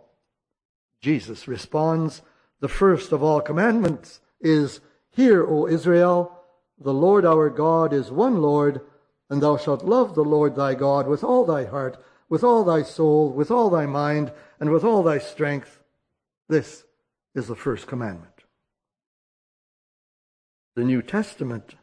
Jesus 1.02 1.48
responds, 1.48 2.22
the 2.60 2.68
first 2.68 3.12
of 3.12 3.22
all 3.22 3.42
commandments 3.42 4.20
is, 4.42 4.82
Hear, 5.12 5.46
O 5.46 5.68
Israel, 5.68 6.32
the 6.80 6.94
Lord 6.94 7.26
our 7.26 7.50
God 7.50 7.94
is 7.94 8.12
one 8.12 8.42
Lord, 8.42 8.82
and 9.30 9.42
thou 9.42 9.58
shalt 9.58 9.84
love 9.84 10.16
the 10.16 10.24
Lord 10.24 10.56
thy 10.56 10.74
God 10.76 11.08
with 11.08 11.24
all 11.24 11.46
thy 11.46 11.66
heart, 11.66 11.98
with 12.30 12.44
all 12.44 12.64
thy 12.64 12.84
soul, 12.84 13.30
with 13.32 13.52
all 13.52 13.70
thy 13.70 13.86
mind, 13.86 14.32
and 14.60 14.72
with 14.72 14.84
all 14.84 15.04
thy 15.04 15.18
strength. 15.18 15.82
This 16.50 16.84
is 17.36 17.48
the 17.48 17.56
first 17.56 17.88
commandment 17.88 18.38
the 20.78 20.84
New 20.84 21.02
Testament 21.02 21.74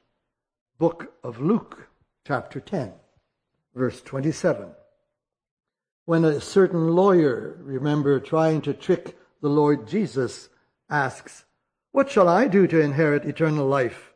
book 0.79 1.15
of 1.25 1.41
Luke, 1.41 1.89
chapter 2.25 2.61
10, 2.61 2.93
verse 3.75 4.01
27. 4.01 4.69
When 6.07 6.25
a 6.25 6.41
certain 6.41 6.89
lawyer, 6.89 7.57
remember, 7.61 8.21
trying 8.21 8.61
to 8.63 8.75
trick 8.75 9.17
the 9.41 9.49
Lord 9.49 9.89
Jesus, 9.89 10.51
asks, 10.91 11.45
What 11.93 12.11
shall 12.11 12.29
I 12.29 12.47
do 12.47 12.67
to 12.67 12.81
inherit 12.81 13.25
eternal 13.25 13.67
life? 13.67 14.13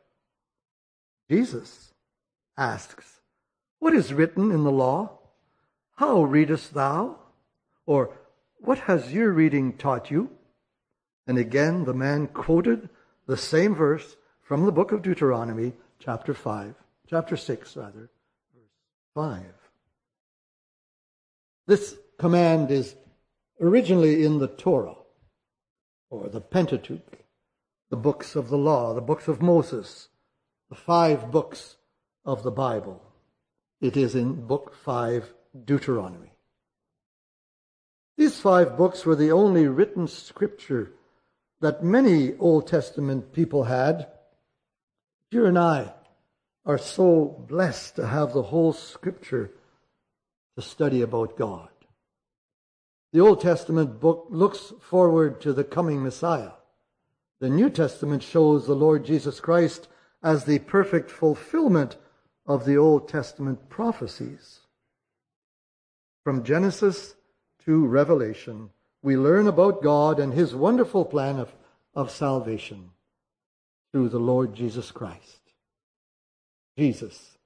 Jesus 1.30 1.92
asks, 2.56 3.20
What 3.78 3.94
is 3.94 4.12
written 4.12 4.50
in 4.50 4.64
the 4.64 4.70
law? 4.70 5.18
How 5.96 6.22
readest 6.22 6.74
thou? 6.74 7.18
Or, 7.86 8.10
What 8.58 8.80
has 8.80 9.12
your 9.12 9.32
reading 9.32 9.72
taught 9.72 10.10
you? 10.10 10.30
And 11.26 11.38
again 11.38 11.84
the 11.84 11.94
man 11.94 12.26
quoted 12.26 12.88
the 13.26 13.36
same 13.36 13.74
verse 13.74 14.16
from 14.42 14.64
the 14.64 14.72
book 14.72 14.92
of 14.92 15.02
Deuteronomy, 15.02 15.74
chapter 15.98 16.32
5, 16.32 16.74
chapter 17.06 17.36
6, 17.36 17.76
rather, 17.76 18.10
verse 18.54 18.70
5. 19.14 19.57
This 21.68 21.98
command 22.18 22.70
is 22.70 22.96
originally 23.60 24.24
in 24.24 24.38
the 24.38 24.48
Torah, 24.48 24.96
or 26.08 26.30
the 26.30 26.40
Pentateuch, 26.40 27.18
the 27.90 27.96
books 27.96 28.34
of 28.34 28.48
the 28.48 28.56
law, 28.56 28.94
the 28.94 29.02
books 29.02 29.28
of 29.28 29.42
Moses, 29.42 30.08
the 30.70 30.74
five 30.74 31.30
books 31.30 31.76
of 32.24 32.42
the 32.42 32.50
Bible. 32.50 33.02
It 33.82 33.98
is 33.98 34.14
in 34.14 34.46
book 34.46 34.74
5, 34.82 35.34
Deuteronomy. 35.66 36.32
These 38.16 38.40
five 38.40 38.78
books 38.78 39.04
were 39.04 39.16
the 39.16 39.32
only 39.32 39.66
written 39.66 40.08
scripture 40.08 40.92
that 41.60 41.84
many 41.84 42.34
Old 42.38 42.66
Testament 42.66 43.34
people 43.34 43.64
had 43.64 44.08
you 45.30 45.44
and 45.44 45.58
I 45.58 45.92
are 46.64 46.78
so 46.78 47.44
blessed 47.46 47.96
to 47.96 48.06
have 48.06 48.32
the 48.32 48.44
whole 48.44 48.72
scripture 48.72 49.52
to 50.58 50.62
study 50.62 51.02
about 51.02 51.38
God. 51.38 51.68
The 53.12 53.20
Old 53.20 53.40
Testament 53.40 54.00
book 54.00 54.26
looks 54.28 54.72
forward 54.80 55.40
to 55.42 55.52
the 55.52 55.62
coming 55.62 56.02
Messiah. 56.02 56.50
The 57.38 57.48
New 57.48 57.70
Testament 57.70 58.24
shows 58.24 58.66
the 58.66 58.74
Lord 58.74 59.04
Jesus 59.04 59.38
Christ 59.38 59.86
as 60.20 60.44
the 60.44 60.58
perfect 60.58 61.12
fulfillment 61.12 61.96
of 62.44 62.64
the 62.64 62.76
Old 62.76 63.08
Testament 63.08 63.68
prophecies. 63.68 64.58
From 66.24 66.42
Genesis 66.42 67.14
to 67.64 67.86
Revelation, 67.86 68.70
we 69.00 69.16
learn 69.16 69.46
about 69.46 69.80
God 69.80 70.18
and 70.18 70.34
his 70.34 70.56
wonderful 70.56 71.04
plan 71.04 71.38
of, 71.38 71.54
of 71.94 72.10
salvation 72.10 72.90
through 73.92 74.08
the 74.08 74.18
Lord 74.18 74.56
Jesus 74.56 74.90
Christ. 74.90 75.52
Jesus, 76.76 77.38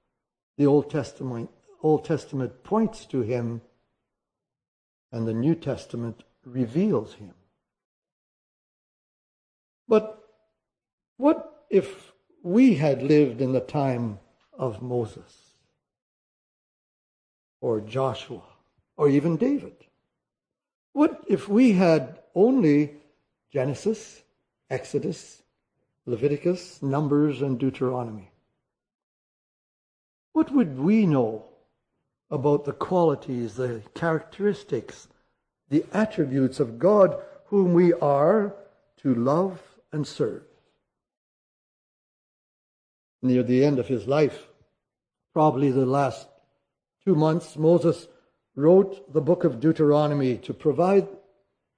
the 0.57 0.65
Old 0.65 0.89
Testament, 0.89 1.51
Old 1.83 2.05
Testament 2.05 2.63
points 2.63 3.05
to 3.07 3.21
him, 3.21 3.61
and 5.11 5.27
the 5.27 5.33
New 5.33 5.53
Testament 5.53 6.23
reveals 6.45 7.13
him. 7.15 7.33
But 9.87 10.23
what 11.17 11.65
if 11.69 12.13
we 12.41 12.75
had 12.75 13.03
lived 13.03 13.41
in 13.41 13.51
the 13.51 13.59
time 13.59 14.19
of 14.57 14.81
Moses 14.81 15.55
or 17.59 17.81
Joshua 17.81 18.43
or 18.95 19.09
even 19.09 19.35
David? 19.35 19.75
What 20.93 21.25
if 21.27 21.49
we 21.49 21.73
had 21.73 22.19
only 22.33 22.93
Genesis, 23.51 24.21
Exodus, 24.69 25.41
Leviticus, 26.05 26.81
Numbers, 26.81 27.41
and 27.41 27.59
Deuteronomy? 27.59 28.31
What 30.31 30.51
would 30.51 30.79
we 30.79 31.05
know 31.05 31.45
about 32.33 32.65
the 32.65 32.73
qualities, 32.73 33.53
the 33.55 33.83
characteristics, 33.93 35.07
the 35.69 35.85
attributes 35.93 36.59
of 36.59 36.79
God 36.79 37.15
whom 37.45 37.73
we 37.73 37.93
are 37.93 38.55
to 38.97 39.13
love 39.13 39.61
and 39.91 40.07
serve? 40.07 40.41
Near 43.21 43.43
the 43.43 43.63
end 43.63 43.77
of 43.77 43.87
his 43.87 44.07
life, 44.07 44.47
probably 45.31 45.69
the 45.69 45.85
last 45.85 46.27
two 47.05 47.13
months, 47.13 47.55
Moses 47.55 48.07
wrote 48.55 49.13
the 49.13 49.21
book 49.21 49.43
of 49.43 49.59
Deuteronomy 49.59 50.37
to 50.37 50.53
provide 50.55 51.07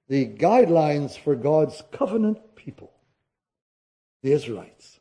the 0.08 0.26
guidelines 0.26 1.18
for 1.18 1.34
God's 1.34 1.82
covenant 1.92 2.56
people, 2.56 2.92
the 4.22 4.32
Israelites, 4.32 5.00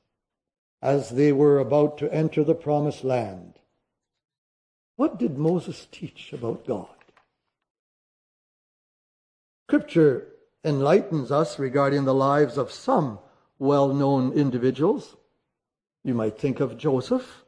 as 0.81 1.11
they 1.11 1.31
were 1.31 1.59
about 1.59 1.97
to 1.99 2.13
enter 2.13 2.43
the 2.43 2.55
promised 2.55 3.05
land. 3.05 3.53
What 4.95 5.19
did 5.19 5.37
Moses 5.37 5.87
teach 5.91 6.31
about 6.33 6.65
God? 6.65 6.87
Scripture 9.67 10.27
enlightens 10.63 11.31
us 11.31 11.59
regarding 11.59 12.05
the 12.05 12.13
lives 12.13 12.57
of 12.57 12.71
some 12.71 13.19
well 13.59 13.93
known 13.93 14.31
individuals. 14.33 15.15
You 16.03 16.13
might 16.13 16.37
think 16.37 16.59
of 16.59 16.77
Joseph, 16.77 17.43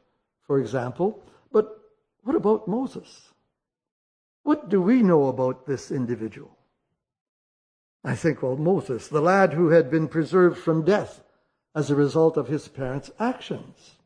for 0.46 0.58
example, 0.58 1.22
but 1.52 1.78
what 2.22 2.36
about 2.36 2.68
Moses? 2.68 3.28
What 4.42 4.68
do 4.68 4.82
we 4.82 5.02
know 5.02 5.28
about 5.28 5.66
this 5.66 5.90
individual? 5.90 6.56
I 8.04 8.14
think, 8.14 8.42
well, 8.42 8.56
Moses, 8.56 9.08
the 9.08 9.20
lad 9.20 9.52
who 9.52 9.68
had 9.68 9.90
been 9.90 10.08
preserved 10.08 10.58
from 10.58 10.84
death 10.84 11.22
as 11.74 11.90
a 11.90 11.96
result 11.96 12.36
of 12.36 12.48
his 12.48 12.68
parents' 12.68 13.10
actions. 13.20 13.96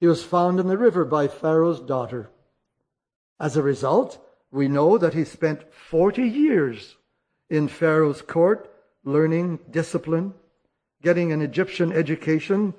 He 0.00 0.06
was 0.06 0.22
found 0.22 0.60
in 0.60 0.68
the 0.68 0.78
river 0.78 1.04
by 1.04 1.28
Pharaoh's 1.28 1.80
daughter. 1.80 2.30
As 3.40 3.56
a 3.56 3.62
result, 3.62 4.18
we 4.50 4.68
know 4.68 4.98
that 4.98 5.14
he 5.14 5.24
spent 5.24 5.72
40 5.72 6.22
years 6.22 6.96
in 7.50 7.68
Pharaoh's 7.68 8.22
court 8.22 8.70
learning 9.04 9.58
discipline, 9.70 10.34
getting 11.02 11.32
an 11.32 11.42
Egyptian 11.42 11.92
education, 11.92 12.74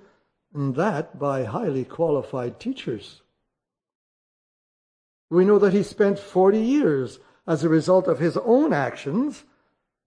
and 0.53 0.75
that 0.75 1.19
by 1.19 1.43
highly 1.43 1.83
qualified 1.83 2.59
teachers. 2.59 3.21
We 5.29 5.45
know 5.45 5.59
that 5.59 5.73
he 5.73 5.83
spent 5.83 6.17
40 6.17 6.59
years 6.59 7.19
as 7.45 7.63
a 7.63 7.69
result 7.69 8.07
of 8.07 8.19
his 8.19 8.37
own 8.37 8.73
actions, 8.73 9.43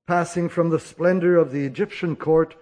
passing 0.06 0.48
from 0.48 0.70
the 0.70 0.80
splendor 0.80 1.36
of 1.36 1.52
the 1.52 1.64
Egyptian 1.64 2.16
court 2.16 2.56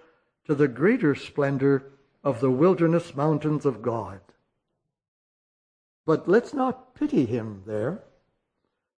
to 0.45 0.53
the 0.53 0.67
greater 0.67 1.15
splendor 1.15 1.83
of 2.23 2.41
the 2.41 2.51
wilderness 2.51 3.15
mountains 3.15 3.65
of 3.65 3.81
God. 3.81 4.19
But 6.07 6.25
let's 6.25 6.53
not 6.53 6.95
pity 6.95 7.25
him 7.25 7.63
there. 7.67 8.01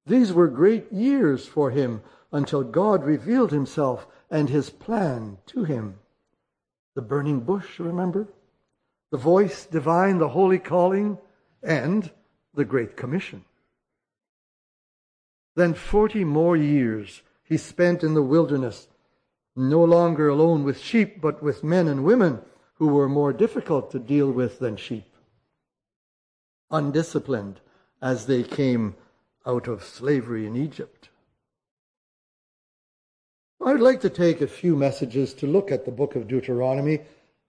These 0.06 0.32
were 0.32 0.48
great 0.48 0.94
years 0.94 1.48
for 1.48 1.72
him 1.72 2.04
until 2.32 2.64
God 2.64 3.04
revealed 3.04 3.52
himself 3.52 4.06
and 4.30 4.48
his 4.48 4.70
plan 4.70 5.40
to 5.48 5.64
him. 5.64 5.96
The 6.94 7.02
burning 7.02 7.40
bush, 7.40 7.80
remember? 7.80 8.28
The 9.10 9.18
voice 9.18 9.66
divine, 9.66 10.20
the 10.20 10.30
holy 10.30 10.60
calling, 10.60 11.18
and 11.64 12.12
the 12.54 12.64
Great 12.64 12.96
Commission. 12.96 13.44
Then 15.56 15.74
40 15.74 16.24
more 16.26 16.56
years 16.56 17.24
he 17.44 17.58
spent 17.58 18.04
in 18.04 18.14
the 18.14 18.22
wilderness, 18.22 18.88
no 19.56 19.84
longer 19.84 20.30
alone 20.30 20.64
with 20.64 20.80
sheep, 20.80 21.20
but 21.20 21.42
with 21.42 21.64
men 21.64 21.88
and 21.88 22.04
women 22.04 22.40
who 22.76 22.90
were 22.90 23.10
more 23.10 23.34
difficult 23.34 23.90
to 23.92 24.00
deal 24.00 24.32
with 24.32 24.60
than 24.60 24.78
sheep. 24.78 25.06
Undisciplined 26.72 27.60
as 28.02 28.26
they 28.26 28.44
came 28.44 28.96
out 29.46 29.68
of 29.68 29.84
slavery 29.84 30.46
in 30.46 30.56
Egypt. 30.56 31.10
I'd 33.66 33.80
like 33.80 34.02
to 34.02 34.10
take 34.10 34.42
a 34.42 34.48
few 34.48 34.76
messages 34.76 35.34
to 35.36 35.48
look 35.48 35.72
at 35.72 35.86
the 35.86 35.92
book 35.92 36.16
of 36.16 36.28
Deuteronomy 36.28 37.02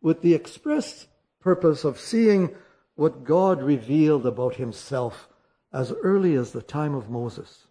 with 0.02 0.22
the 0.22 0.34
express 0.34 1.06
purpose 1.40 1.84
of 1.84 2.00
seeing 2.00 2.54
what 2.96 3.24
God 3.24 3.62
revealed 3.62 4.26
about 4.26 4.56
himself 4.56 5.28
as 5.72 5.92
early 6.02 6.34
as 6.34 6.52
the 6.52 6.62
time 6.62 6.94
of 6.94 7.08
Moses. 7.08 7.66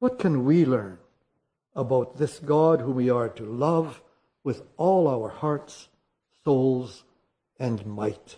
What 0.00 0.18
can 0.18 0.44
we 0.44 0.64
learn 0.64 0.98
about 1.74 2.18
this 2.18 2.38
God 2.38 2.80
whom 2.80 2.96
we 2.96 3.10
are 3.10 3.28
to 3.28 3.44
love 3.44 4.02
with 4.42 4.62
all 4.76 5.06
our 5.06 5.28
hearts, 5.28 5.88
souls, 6.44 7.04
and 7.58 7.84
might? 7.86 8.36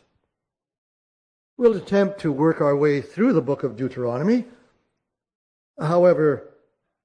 We'll 1.60 1.76
attempt 1.76 2.20
to 2.20 2.32
work 2.32 2.62
our 2.62 2.74
way 2.74 3.02
through 3.02 3.34
the 3.34 3.42
book 3.42 3.64
of 3.64 3.76
Deuteronomy. 3.76 4.46
However, 5.78 6.54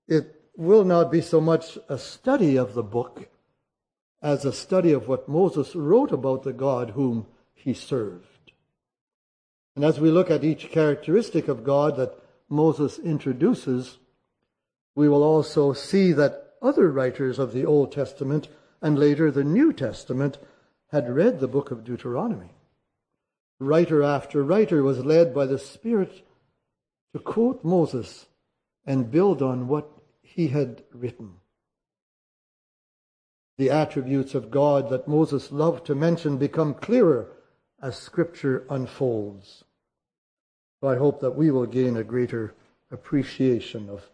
it 0.07 0.43
will 0.55 0.85
not 0.85 1.11
be 1.11 1.19
so 1.19 1.41
much 1.41 1.77
a 1.89 1.97
study 1.97 2.57
of 2.57 2.73
the 2.73 2.81
book 2.81 3.27
as 4.21 4.45
a 4.45 4.53
study 4.53 4.93
of 4.93 5.09
what 5.09 5.27
Moses 5.27 5.75
wrote 5.75 6.13
about 6.13 6.43
the 6.43 6.53
God 6.53 6.91
whom 6.91 7.25
he 7.53 7.73
served. 7.73 8.53
And 9.75 9.83
as 9.83 9.99
we 9.99 10.09
look 10.09 10.31
at 10.31 10.45
each 10.45 10.71
characteristic 10.71 11.49
of 11.49 11.65
God 11.65 11.97
that 11.97 12.17
Moses 12.47 12.97
introduces, 12.97 13.97
we 14.95 15.09
will 15.09 15.21
also 15.21 15.73
see 15.73 16.13
that 16.13 16.53
other 16.61 16.89
writers 16.89 17.39
of 17.39 17.51
the 17.51 17.65
Old 17.65 17.91
Testament 17.91 18.47
and 18.81 18.97
later 18.97 19.31
the 19.31 19.43
New 19.43 19.73
Testament 19.73 20.37
had 20.93 21.13
read 21.13 21.41
the 21.41 21.49
book 21.49 21.71
of 21.71 21.83
Deuteronomy. 21.83 22.54
Writer 23.59 24.03
after 24.03 24.43
writer 24.43 24.83
was 24.83 25.05
led 25.05 25.33
by 25.33 25.45
the 25.45 25.59
Spirit 25.59 26.25
to 27.13 27.19
quote 27.19 27.63
Moses 27.63 28.25
and 28.85 29.09
build 29.09 29.41
on 29.41 29.67
what 29.67 29.89
he 30.21 30.49
had 30.49 30.83
written. 30.93 31.35
The 33.57 33.69
attributes 33.69 34.35
of 34.35 34.51
God 34.51 34.89
that 34.89 35.07
Moses 35.07 35.51
loved 35.51 35.85
to 35.85 35.95
mention 35.95 36.37
become 36.37 36.73
clearer 36.73 37.31
as 37.81 37.95
Scripture 37.95 38.65
unfolds. 38.69 39.63
So 40.81 40.89
I 40.89 40.97
hope 40.97 41.21
that 41.21 41.37
we 41.37 41.51
will 41.51 41.65
gain 41.65 41.95
a 41.95 42.03
greater 42.03 42.53
appreciation 42.91 43.89
of 43.89 44.09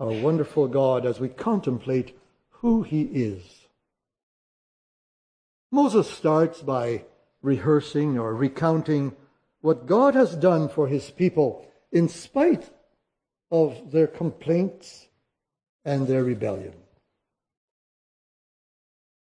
our 0.00 0.12
wonderful 0.12 0.68
God 0.68 1.04
as 1.04 1.20
we 1.20 1.28
contemplate 1.28 2.16
who 2.48 2.82
he 2.82 3.02
is. 3.02 3.66
Moses 5.70 6.08
starts 6.08 6.62
by 6.62 7.04
rehearsing 7.46 8.18
or 8.18 8.34
recounting 8.34 9.14
what 9.60 9.86
God 9.86 10.14
has 10.14 10.34
done 10.34 10.68
for 10.68 10.86
his 10.88 11.10
people 11.10 11.66
in 11.90 12.08
spite 12.08 12.68
of 13.50 13.92
their 13.92 14.06
complaints 14.06 15.06
and 15.84 16.06
their 16.06 16.24
rebellion. 16.24 16.74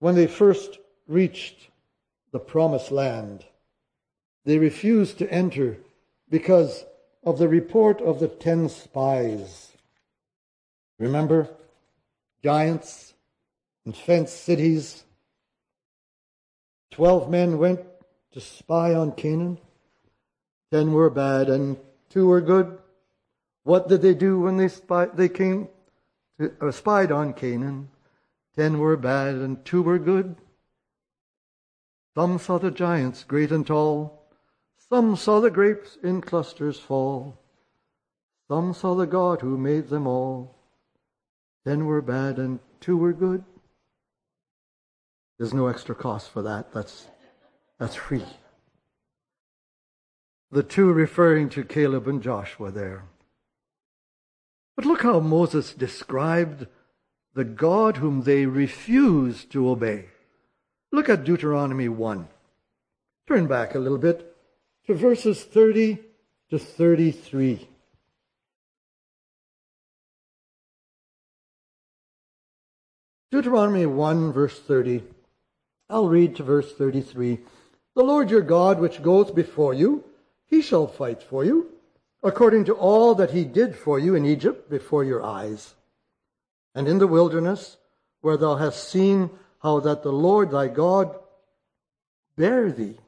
When 0.00 0.14
they 0.14 0.26
first 0.26 0.78
reached 1.06 1.68
the 2.32 2.40
promised 2.40 2.90
land, 2.90 3.44
they 4.44 4.58
refused 4.58 5.18
to 5.18 5.32
enter 5.32 5.78
because 6.28 6.84
of 7.24 7.38
the 7.38 7.48
report 7.48 8.00
of 8.00 8.20
the 8.20 8.28
ten 8.28 8.68
spies 8.68 9.68
Remember? 10.98 11.48
Giants 12.42 13.14
and 13.84 13.96
fenced 13.96 14.42
cities. 14.42 15.04
Twelve 16.90 17.30
men 17.30 17.58
went 17.58 17.80
to 18.32 18.40
spy 18.40 18.94
on 18.94 19.12
Canaan. 19.12 19.58
Ten 20.72 20.92
were 20.92 21.10
bad 21.10 21.48
and 21.48 21.76
two 22.10 22.26
were 22.26 22.40
good. 22.40 22.78
What 23.64 23.88
did 23.88 24.02
they 24.02 24.14
do 24.14 24.40
when 24.40 24.56
they, 24.56 24.68
spy, 24.68 25.06
they 25.06 25.28
came 25.28 25.68
to, 26.40 26.52
uh, 26.60 26.70
spied 26.70 27.12
on 27.12 27.32
Canaan? 27.32 27.88
Ten 28.56 28.78
were 28.78 28.96
bad 28.96 29.36
and 29.36 29.64
two 29.64 29.82
were 29.82 29.98
good. 29.98 30.36
Some 32.14 32.38
saw 32.38 32.58
the 32.58 32.70
giants, 32.70 33.24
great 33.24 33.52
and 33.52 33.66
tall. 33.66 34.18
Some 34.88 35.16
saw 35.16 35.40
the 35.40 35.50
grapes 35.50 35.98
in 36.02 36.20
clusters 36.20 36.80
fall. 36.80 37.38
Some 38.48 38.72
saw 38.72 38.94
the 38.94 39.06
God 39.06 39.42
who 39.42 39.58
made 39.58 39.88
them 39.88 40.06
all. 40.06 40.56
Ten 41.66 41.84
were 41.84 42.02
bad 42.02 42.38
and 42.38 42.58
two 42.80 42.96
were 42.96 43.12
good. 43.12 43.44
There's 45.38 45.54
no 45.54 45.68
extra 45.68 45.94
cost 45.94 46.30
for 46.30 46.42
that. 46.42 46.72
That's, 46.72 47.06
that's 47.78 47.94
free. 47.94 48.24
The 50.50 50.62
two 50.62 50.92
referring 50.92 51.50
to 51.50 51.64
Caleb 51.64 52.08
and 52.08 52.22
Joshua 52.22 52.70
there. 52.70 53.04
But 54.76 54.86
look 54.86 55.02
how 55.02 55.20
Moses 55.20 55.74
described 55.74 56.66
the 57.34 57.44
God 57.44 57.98
whom 57.98 58.22
they 58.22 58.46
refused 58.46 59.52
to 59.52 59.68
obey. 59.68 60.06
Look 60.90 61.08
at 61.08 61.24
Deuteronomy 61.24 61.88
1. 61.88 62.28
Turn 63.28 63.46
back 63.46 63.74
a 63.74 63.78
little 63.78 63.98
bit 63.98 64.34
to 64.86 64.94
verses 64.94 65.44
30 65.44 65.98
to 66.50 66.58
33. 66.58 67.68
Deuteronomy 73.30 73.84
1, 73.84 74.32
verse 74.32 74.58
30. 74.58 75.04
I'll 75.90 76.08
read 76.08 76.36
to 76.36 76.42
verse 76.42 76.72
33. 76.72 77.40
The 77.98 78.04
Lord 78.04 78.30
your 78.30 78.42
God, 78.42 78.78
which 78.78 79.02
goes 79.02 79.32
before 79.32 79.74
you, 79.74 80.04
he 80.46 80.62
shall 80.62 80.86
fight 80.86 81.20
for 81.20 81.44
you, 81.44 81.72
according 82.22 82.66
to 82.66 82.74
all 82.74 83.16
that 83.16 83.32
he 83.32 83.44
did 83.44 83.74
for 83.74 83.98
you 83.98 84.14
in 84.14 84.24
Egypt 84.24 84.70
before 84.70 85.02
your 85.02 85.20
eyes. 85.26 85.74
And 86.76 86.86
in 86.86 86.98
the 86.98 87.08
wilderness, 87.08 87.76
where 88.20 88.36
thou 88.36 88.54
hast 88.54 88.88
seen 88.88 89.30
how 89.64 89.80
that 89.80 90.04
the 90.04 90.12
Lord 90.12 90.52
thy 90.52 90.68
God 90.68 91.12
bare 92.36 92.70
thee 92.70 92.98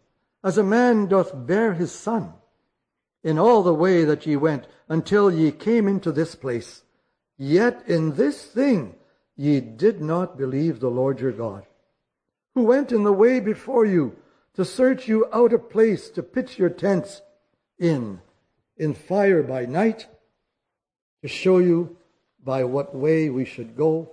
as 0.43 0.59
a 0.59 0.65
man 0.65 1.07
doth 1.07 1.47
bear 1.47 1.75
his 1.75 1.93
son, 1.93 2.33
in 3.23 3.39
all 3.39 3.63
the 3.63 3.73
way 3.73 4.03
that 4.03 4.27
ye 4.27 4.35
went, 4.35 4.67
until 4.89 5.31
ye 5.31 5.53
came 5.53 5.87
into 5.87 6.11
this 6.11 6.35
place. 6.35 6.83
Yet 7.39 7.85
in 7.87 8.17
this 8.17 8.45
thing 8.45 8.97
ye 9.37 9.61
did 9.61 10.01
not 10.01 10.37
believe 10.37 10.81
the 10.81 10.91
Lord 10.91 11.21
your 11.21 11.31
God, 11.31 11.65
who 12.57 12.65
went 12.65 12.91
in 12.91 13.05
the 13.05 13.13
way 13.13 13.39
before 13.39 13.87
you 13.87 14.17
to 14.61 14.65
search 14.67 15.09
you 15.09 15.27
out 15.33 15.55
a 15.55 15.59
place 15.59 16.11
to 16.11 16.23
pitch 16.23 16.59
your 16.59 16.69
tents 16.69 17.23
in, 17.79 18.21
in 18.77 18.93
fire 18.93 19.43
by 19.43 19.65
night, 19.65 20.07
to 21.23 21.29
show 21.29 21.57
you 21.57 21.97
by 22.45 22.63
what 22.63 22.95
way 22.95 23.31
we 23.31 23.47
should 23.47 23.75
go, 23.75 24.11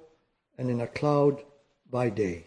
and 0.57 0.69
in 0.69 0.79
a 0.79 0.87
cloud 0.87 1.43
by 1.91 2.09
day. 2.09 2.45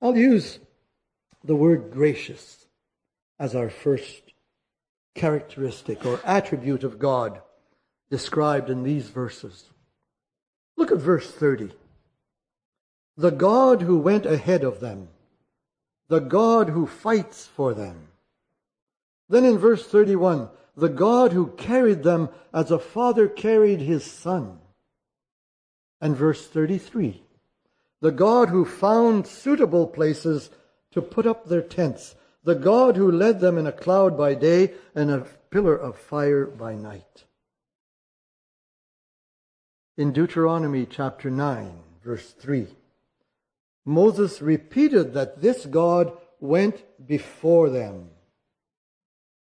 I'll 0.00 0.16
use 0.16 0.58
the 1.44 1.54
word 1.54 1.90
gracious 1.92 2.64
as 3.38 3.54
our 3.54 3.68
first 3.68 4.22
characteristic 5.14 6.06
or 6.06 6.18
attribute 6.24 6.82
of 6.82 6.98
God 6.98 7.42
described 8.08 8.70
in 8.70 8.84
these 8.84 9.10
verses. 9.10 9.64
Look 10.78 10.92
at 10.92 10.96
verse 10.96 11.30
30. 11.30 11.72
The 13.16 13.30
God 13.30 13.82
who 13.82 13.98
went 13.98 14.26
ahead 14.26 14.64
of 14.64 14.80
them, 14.80 15.08
the 16.08 16.20
God 16.20 16.68
who 16.68 16.86
fights 16.86 17.46
for 17.46 17.72
them. 17.72 18.08
Then 19.28 19.44
in 19.44 19.58
verse 19.58 19.86
31, 19.86 20.48
the 20.76 20.88
God 20.88 21.32
who 21.32 21.48
carried 21.52 22.02
them 22.02 22.28
as 22.52 22.70
a 22.70 22.78
father 22.78 23.28
carried 23.28 23.80
his 23.80 24.04
son. 24.04 24.58
And 26.00 26.16
verse 26.16 26.46
33, 26.46 27.22
the 28.00 28.10
God 28.10 28.48
who 28.48 28.64
found 28.64 29.26
suitable 29.26 29.86
places 29.86 30.50
to 30.90 31.00
put 31.00 31.26
up 31.26 31.48
their 31.48 31.62
tents, 31.62 32.16
the 32.42 32.54
God 32.54 32.96
who 32.96 33.10
led 33.10 33.40
them 33.40 33.56
in 33.56 33.66
a 33.66 33.72
cloud 33.72 34.18
by 34.18 34.34
day 34.34 34.72
and 34.94 35.10
a 35.10 35.26
pillar 35.50 35.76
of 35.76 35.96
fire 35.96 36.44
by 36.46 36.74
night. 36.74 37.24
In 39.96 40.12
Deuteronomy 40.12 40.84
chapter 40.84 41.30
9, 41.30 41.72
verse 42.02 42.32
3, 42.32 42.66
Moses 43.84 44.40
repeated 44.40 45.14
that 45.14 45.40
this 45.40 45.66
God 45.66 46.12
went 46.40 46.82
before 47.06 47.70
them. 47.70 48.10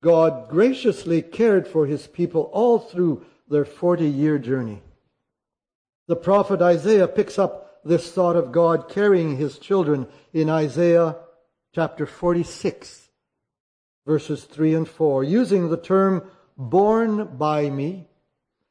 God 0.04 0.50
graciously 0.50 1.22
cared 1.22 1.68
for 1.68 1.86
his 1.86 2.08
people 2.08 2.44
all 2.54 2.80
through 2.80 3.26
their 3.50 3.66
40 3.66 4.06
year 4.06 4.38
journey. 4.38 4.82
The 6.08 6.16
prophet 6.16 6.62
Isaiah 6.62 7.08
picks 7.08 7.40
up 7.40 7.82
this 7.84 8.12
thought 8.12 8.36
of 8.36 8.52
God 8.52 8.90
carrying 8.90 9.38
his 9.38 9.60
children 9.60 10.08
in 10.34 10.50
Isaiah 10.50 11.18
chapter 11.74 12.06
46, 12.06 13.10
verses 14.06 14.44
3 14.44 14.76
and 14.76 14.88
4, 14.88 15.24
using 15.24 15.70
the 15.70 15.78
term 15.78 16.30
borne 16.58 17.38
by 17.38 17.70
me, 17.70 18.08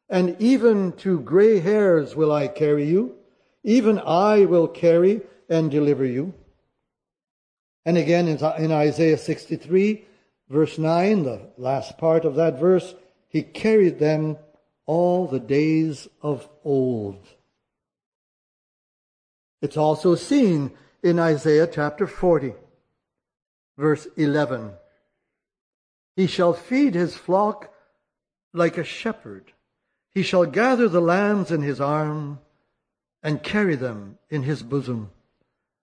and 0.08 0.36
even 0.40 0.92
to 0.92 1.20
gray 1.20 1.60
hairs 1.60 2.16
will 2.16 2.32
I 2.32 2.48
carry 2.48 2.86
you, 2.88 3.16
even 3.64 3.98
I 3.98 4.44
will 4.44 4.68
carry 4.68 5.22
and 5.48 5.70
deliver 5.70 6.04
you. 6.04 6.34
And 7.84 7.96
again 7.98 8.28
in 8.28 8.72
Isaiah 8.72 9.18
63, 9.18 10.04
verse 10.48 10.78
9, 10.78 11.22
the 11.24 11.40
last 11.58 11.98
part 11.98 12.24
of 12.24 12.36
that 12.36 12.60
verse, 12.60 12.94
he 13.28 13.42
carried 13.42 13.98
them 13.98 14.36
all 14.86 15.26
the 15.26 15.40
days 15.40 16.06
of 16.22 16.48
old. 16.64 17.26
It's 19.60 19.76
also 19.76 20.14
seen 20.14 20.70
in 21.02 21.18
Isaiah 21.18 21.66
chapter 21.66 22.06
40, 22.06 22.52
verse 23.76 24.06
11. 24.16 24.72
He 26.16 26.26
shall 26.26 26.52
feed 26.52 26.94
his 26.94 27.16
flock 27.16 27.72
like 28.52 28.78
a 28.78 28.84
shepherd. 28.84 29.52
He 30.12 30.22
shall 30.22 30.46
gather 30.46 30.88
the 30.88 31.00
lambs 31.00 31.50
in 31.50 31.62
his 31.62 31.80
arm 31.80 32.38
and 33.24 33.42
carry 33.42 33.74
them 33.74 34.18
in 34.28 34.42
his 34.42 34.62
bosom, 34.62 35.10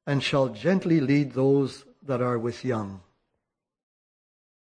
and 0.05 0.23
shall 0.23 0.47
gently 0.49 1.01
lead 1.01 1.33
those 1.33 1.83
that 2.03 2.21
are 2.21 2.37
with 2.37 2.63
young. 2.63 3.01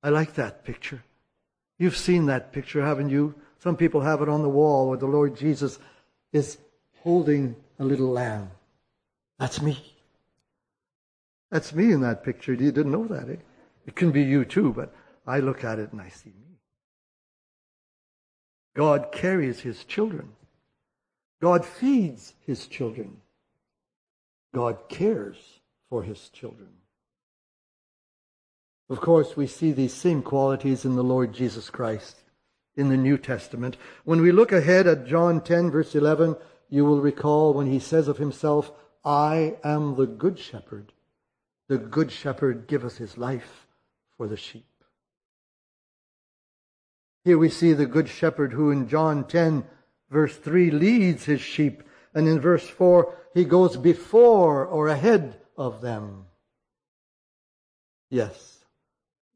I 0.03 0.09
like 0.09 0.35
that 0.35 0.65
picture. 0.65 1.05
You've 1.79 1.97
seen 1.97 2.27
that 2.27 2.53
picture, 2.53 2.85
haven't 2.85 3.11
you? 3.11 3.35
Some 3.59 3.77
people 3.77 4.01
have 4.01 4.23
it 4.23 4.29
on 4.29 4.43
the 4.43 4.49
wall 4.49 4.89
where 4.89 4.99
the 4.99 5.07
Lord 5.07 5.37
Jesus 5.37 5.79
is 6.33 6.59
holding 7.03 7.55
a 7.79 7.85
little 7.85 8.09
lamb. 8.09 8.51
That's 9.39 9.61
me. 9.61 9.79
That's 11.51 11.75
me 11.75 11.93
in 11.93 12.01
that 12.01 12.25
picture. 12.25 12.53
You 12.55 12.73
didn't 12.73 12.93
know 12.93 13.07
that, 13.07 13.29
eh? 13.29 13.37
It 13.87 13.95
can 13.95 14.11
be 14.11 14.23
you 14.23 14.45
too, 14.45 14.73
but 14.73 14.95
I 15.27 15.41
look 15.41 15.65
at 15.65 15.79
it 15.79 15.93
and 15.93 16.01
I 16.01 16.09
see 16.09 16.31
me. 16.31 16.59
God 18.75 19.13
carries 19.13 19.61
his 19.61 19.85
children. 19.85 20.33
God 21.45 21.67
feeds 21.67 22.33
his 22.47 22.67
children. 22.67 23.19
God 24.55 24.89
cares 24.89 25.37
for 25.91 26.03
his 26.03 26.31
children. 26.31 26.71
Of 28.89 29.03
course, 29.03 29.37
we 29.37 29.47
see 29.47 29.71
these 29.71 29.93
same 29.93 30.23
qualities 30.23 30.87
in 30.87 30.97
the 30.97 31.05
Lord 31.05 31.35
Jesus 31.35 31.69
Christ 31.69 32.17
in 32.77 32.89
the 32.89 32.97
New 32.97 33.19
Testament. 33.19 33.77
When 34.05 34.23
we 34.23 34.33
look 34.33 34.53
ahead 34.53 34.87
at 34.87 35.07
John 35.07 35.43
10, 35.43 35.71
verse 35.71 35.95
11, 35.95 36.37
you 36.71 36.87
will 36.87 37.03
recall 37.03 37.53
when 37.53 37.67
he 37.67 37.79
says 37.79 38.09
of 38.09 38.17
himself, 38.17 38.73
I 39.05 39.57
am 39.63 39.97
the 39.97 40.07
good 40.07 40.39
shepherd. 40.39 40.95
The 41.69 41.77
good 41.77 42.11
shepherd 42.11 42.69
giveth 42.69 42.97
his 42.97 43.19
life 43.19 43.67
for 44.17 44.27
the 44.27 44.39
sheep. 44.39 44.65
Here 47.23 47.37
we 47.37 47.51
see 47.51 47.75
the 47.75 47.85
good 47.85 48.09
shepherd 48.09 48.55
who 48.55 48.71
in 48.71 48.89
John 48.89 49.25
10 49.25 49.65
verse 50.11 50.37
3 50.37 50.71
leads 50.71 51.25
his 51.25 51.41
sheep. 51.41 51.83
And 52.15 52.29
in 52.29 52.41
verse 52.41 52.69
4, 52.69 53.15
he 53.35 53.45
goes 53.45 53.77
before 53.77 54.65
or 54.65 54.89
ahead 54.89 55.37
of 55.57 55.81
them. 55.81 56.27
Yes, 58.11 58.65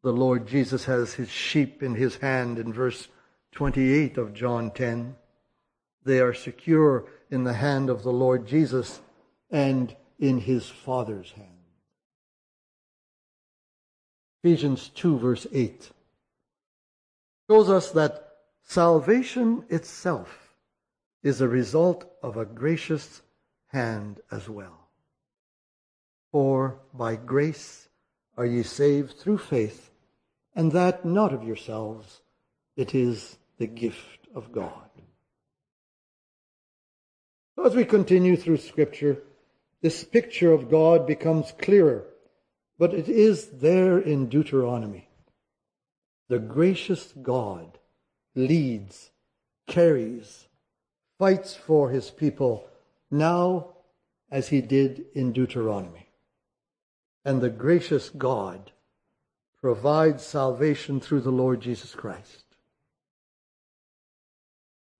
the 0.03 0.13
Lord 0.13 0.47
Jesus 0.47 0.85
has 0.85 1.15
his 1.15 1.31
sheep 1.31 1.83
in 1.83 1.95
his 1.95 2.17
hand 2.17 2.59
in 2.59 2.73
verse 2.73 3.09
28 3.53 4.19
of 4.19 4.35
John 4.35 4.71
10. 4.71 5.17
They 6.05 6.21
are 6.21 6.35
secure 6.35 7.07
in 7.31 7.45
the 7.45 7.55
hand 7.55 7.91
of 7.91 8.03
the 8.03 8.13
Lord 8.13 8.47
Jesus 8.47 9.01
and 9.51 9.95
in 10.19 10.39
his 10.39 10.69
Father's 10.69 11.33
hand. 11.33 11.49
Ephesians 14.45 14.91
2, 14.95 15.19
verse 15.19 15.47
8 15.53 15.91
shows 17.51 17.69
us 17.69 17.91
that 17.93 18.29
salvation 18.63 19.65
itself 19.69 20.48
is 21.23 21.41
a 21.41 21.49
result 21.49 22.11
of 22.23 22.37
a 22.37 22.45
gracious 22.45 23.23
hand 23.69 24.21
as 24.31 24.49
well. 24.49 24.89
For 26.33 26.81
by 26.95 27.17
grace 27.17 27.89
are 28.37 28.47
ye 28.47 28.63
saved 28.63 29.19
through 29.19 29.39
faith, 29.39 29.91
and 30.55 30.73
that 30.73 31.05
not 31.05 31.33
of 31.33 31.45
yourselves, 31.45 32.21
it 32.77 32.95
is 32.95 33.39
the 33.59 33.67
gift 33.67 34.29
of 34.35 34.53
God. 34.53 34.91
As 37.65 37.75
we 37.75 37.85
continue 37.85 38.37
through 38.37 38.59
Scripture, 38.59 39.23
this 39.83 40.05
picture 40.05 40.53
of 40.53 40.71
God 40.71 41.07
becomes 41.07 41.53
clearer 41.53 42.05
but 42.79 42.95
it 42.95 43.09
is 43.09 43.49
there 43.49 43.99
in 43.99 44.29
Deuteronomy. 44.29 45.09
The 46.29 46.39
gracious 46.39 47.13
God 47.21 47.79
leads, 48.35 49.11
carries, 49.67 50.47
fights 51.19 51.55
for 51.55 51.91
his 51.91 52.11
people 52.11 52.69
now 53.11 53.67
as 54.31 54.49
he 54.49 54.61
did 54.61 55.05
in 55.15 55.33
Deuteronomy. 55.33 56.09
And 57.25 57.41
the 57.41 57.51
gracious 57.51 58.09
God 58.09 58.73
provides 59.61 60.23
salvation 60.23 61.01
through 61.01 61.21
the 61.21 61.31
Lord 61.31 61.61
Jesus 61.61 61.95
Christ. 61.95 62.45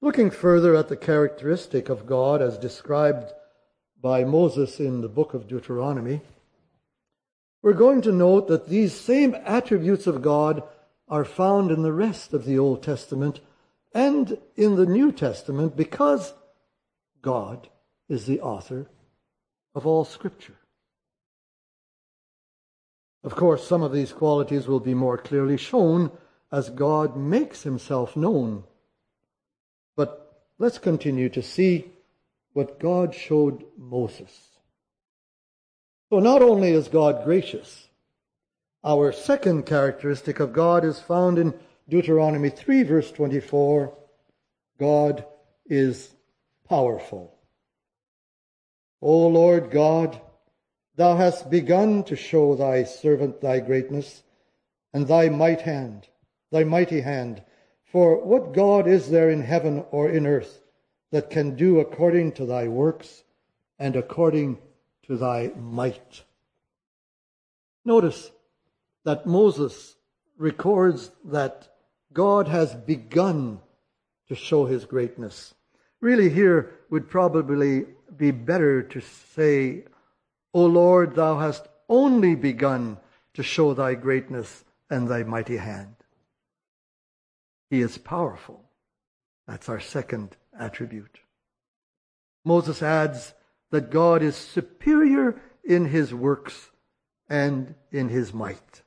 Looking 0.01 0.31
further 0.31 0.75
at 0.75 0.89
the 0.89 0.97
characteristic 0.97 1.89
of 1.89 2.07
God 2.07 2.43
as 2.43 2.59
described 2.59 3.33
by 4.01 4.25
Moses 4.25 4.79
in 4.79 5.01
the 5.01 5.09
book 5.09 5.35
of 5.35 5.49
Deuteronomy, 5.49 6.21
we're 7.63 7.73
going 7.73 8.03
to 8.03 8.13
note 8.13 8.47
that 8.49 8.69
these 8.69 8.99
same 8.99 9.35
attributes 9.45 10.07
of 10.07 10.23
God 10.23 10.63
are 11.09 11.25
found 11.25 11.71
in 11.71 11.83
the 11.83 11.93
rest 11.93 12.33
of 12.33 12.45
the 12.45 12.59
Old 12.59 12.83
Testament 12.83 13.41
and 13.95 14.39
in 14.57 14.77
the 14.77 14.87
New 14.87 15.13
Testament 15.13 15.77
because 15.77 16.33
God 17.23 17.69
is 18.09 18.27
the 18.27 18.41
author 18.41 18.89
of 19.75 19.87
all 19.87 20.05
Scripture. 20.05 20.57
Of 23.25 23.35
course, 23.35 23.67
some 23.67 23.83
of 23.83 23.93
these 23.93 24.13
qualities 24.13 24.67
will 24.67 24.81
be 24.81 24.95
more 24.95 25.19
clearly 25.19 25.57
shown 25.57 26.11
as 26.51 26.71
God 26.71 27.17
makes 27.17 27.63
himself 27.63 28.17
known. 28.17 28.65
But 29.97 30.45
let's 30.59 30.79
continue 30.79 31.29
to 31.31 31.43
see 31.43 31.91
what 32.53 32.81
God 32.81 33.15
showed 33.15 33.65
Moses. 33.77 34.49
So 36.11 36.21
not 36.21 36.43
only 36.43 36.73
is 36.73 36.89
God 36.89 37.25
gracious, 37.25 37.89
our 38.85 39.13
second 39.13 39.67
characteristic 39.67 40.41
of 40.41 40.53
God 40.53 40.85
is 40.85 41.01
found 41.01 41.39
in 41.39 41.53
Deuteronomy 41.89 42.51
3 42.51 42.83
verse 42.83 43.11
24. 43.13 43.97
God 44.79 45.25
is 45.67 46.15
powerful. 46.69 47.35
O 49.01 49.29
Lord 49.29 49.71
God, 49.71 50.21
thou 50.97 51.17
hast 51.17 51.51
begun 51.51 52.05
to 52.05 52.17
show 52.17 52.55
thy 52.55 52.85
servant 52.85 53.41
thy 53.41 53.61
greatness 53.61 54.23
and 54.93 55.07
thy 55.07 55.29
might 55.29 55.63
hand, 55.63 56.09
thy 56.51 56.65
mighty 56.65 57.01
hand. 57.01 57.43
For 57.85 58.23
what 58.23 58.53
God 58.53 58.87
is 58.87 59.09
there 59.09 59.31
in 59.31 59.43
heaven 59.43 59.85
or 59.91 60.11
in 60.11 60.27
earth 60.27 60.61
that 61.11 61.31
can 61.31 61.57
do 61.57 61.81
according 61.81 62.33
to 62.33 62.45
thy 62.45 62.69
works 62.69 63.25
and 63.79 63.97
according 63.97 64.59
to 65.07 65.17
thy 65.17 65.53
might. 65.57 66.25
Notice 67.85 68.31
that 69.05 69.25
Moses 69.25 69.97
records 70.37 71.11
that 71.25 71.69
God 72.13 72.49
has 72.49 72.75
begun 72.75 73.61
to 74.29 74.35
show 74.35 74.67
his 74.67 74.85
greatness. 74.85 75.55
Really, 76.01 76.31
here 76.31 76.73
would 76.91 77.09
probably 77.09 77.87
be 78.17 78.31
better 78.31 78.83
to 78.83 79.01
say, 79.01 79.85
O 80.55 80.65
Lord, 80.65 81.15
thou 81.15 81.39
hast 81.39 81.69
only 81.89 82.35
begun 82.35 82.99
to 83.35 83.43
show 83.43 83.75
thy 83.75 83.95
greatness 83.95 84.65
and 84.91 85.09
thy 85.09 85.23
mighty 85.23 85.57
hand. 85.57 85.95
He 87.71 87.81
is 87.81 87.99
powerful. 87.99 88.65
That's 89.47 89.69
our 89.69 89.81
second 89.81 90.37
attribute. 90.59 91.21
Moses 92.45 92.83
adds 92.83 93.35
that 93.71 93.91
God 93.91 94.23
is 94.23 94.37
superior 94.37 95.41
in 95.65 95.87
his 95.87 96.15
works 96.15 96.71
and 97.29 97.75
in 97.93 98.09
his 98.09 98.33
might. 98.33 98.83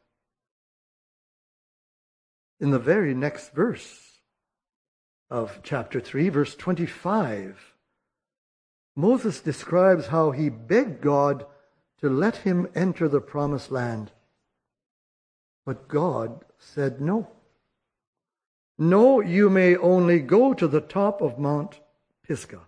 In 2.62 2.70
the 2.70 2.78
very 2.78 3.16
next 3.16 3.56
verse 3.56 4.20
of 5.32 5.62
chapter 5.64 6.00
3, 6.00 6.30
verse 6.30 6.56
25, 6.56 7.60
Moses 8.96 9.42
describes 9.42 10.08
how 10.08 10.30
he 10.30 10.50
begged 10.50 11.02
God 11.02 11.48
to 12.02 12.10
let 12.10 12.38
him 12.38 12.68
enter 12.76 13.08
the 13.08 13.20
promised 13.20 13.72
land. 13.72 14.12
But 15.66 15.88
God 15.88 16.46
said 16.60 17.02
no. 17.02 17.32
No, 18.78 19.22
you 19.22 19.50
may 19.50 19.76
only 19.76 20.20
go 20.20 20.54
to 20.54 20.68
the 20.68 20.82
top 20.82 21.20
of 21.20 21.40
Mount 21.40 21.80
Pisgah, 22.28 22.68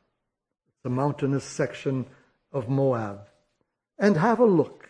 the 0.81 0.89
mountainous 0.89 1.43
section 1.43 2.07
of 2.51 2.67
Moab, 2.67 3.27
and 3.99 4.17
have 4.17 4.39
a 4.39 4.45
look 4.45 4.87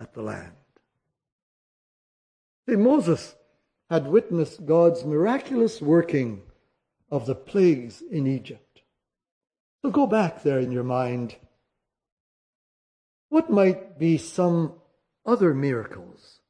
at 0.00 0.14
the 0.14 0.22
land. 0.22 0.52
See, 2.68 2.74
Moses 2.74 3.36
had 3.90 4.06
witnessed 4.06 4.66
God's 4.66 5.04
miraculous 5.04 5.80
working 5.80 6.42
of 7.10 7.26
the 7.26 7.34
plagues 7.34 8.02
in 8.10 8.26
Egypt. 8.26 8.82
So 9.82 9.90
go 9.90 10.06
back 10.06 10.42
there 10.42 10.58
in 10.58 10.72
your 10.72 10.84
mind. 10.84 11.36
What 13.28 13.50
might 13.50 13.98
be 13.98 14.18
some 14.18 14.74
other 15.24 15.54
miracles 15.54 16.40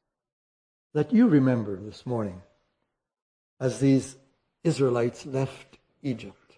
that 0.93 1.13
you 1.13 1.27
remember 1.27 1.75
this 1.75 2.05
morning? 2.05 2.41
as 3.59 3.79
these 3.79 4.15
Israelites 4.63 5.25
left 5.25 5.77
Egypt? 6.01 6.57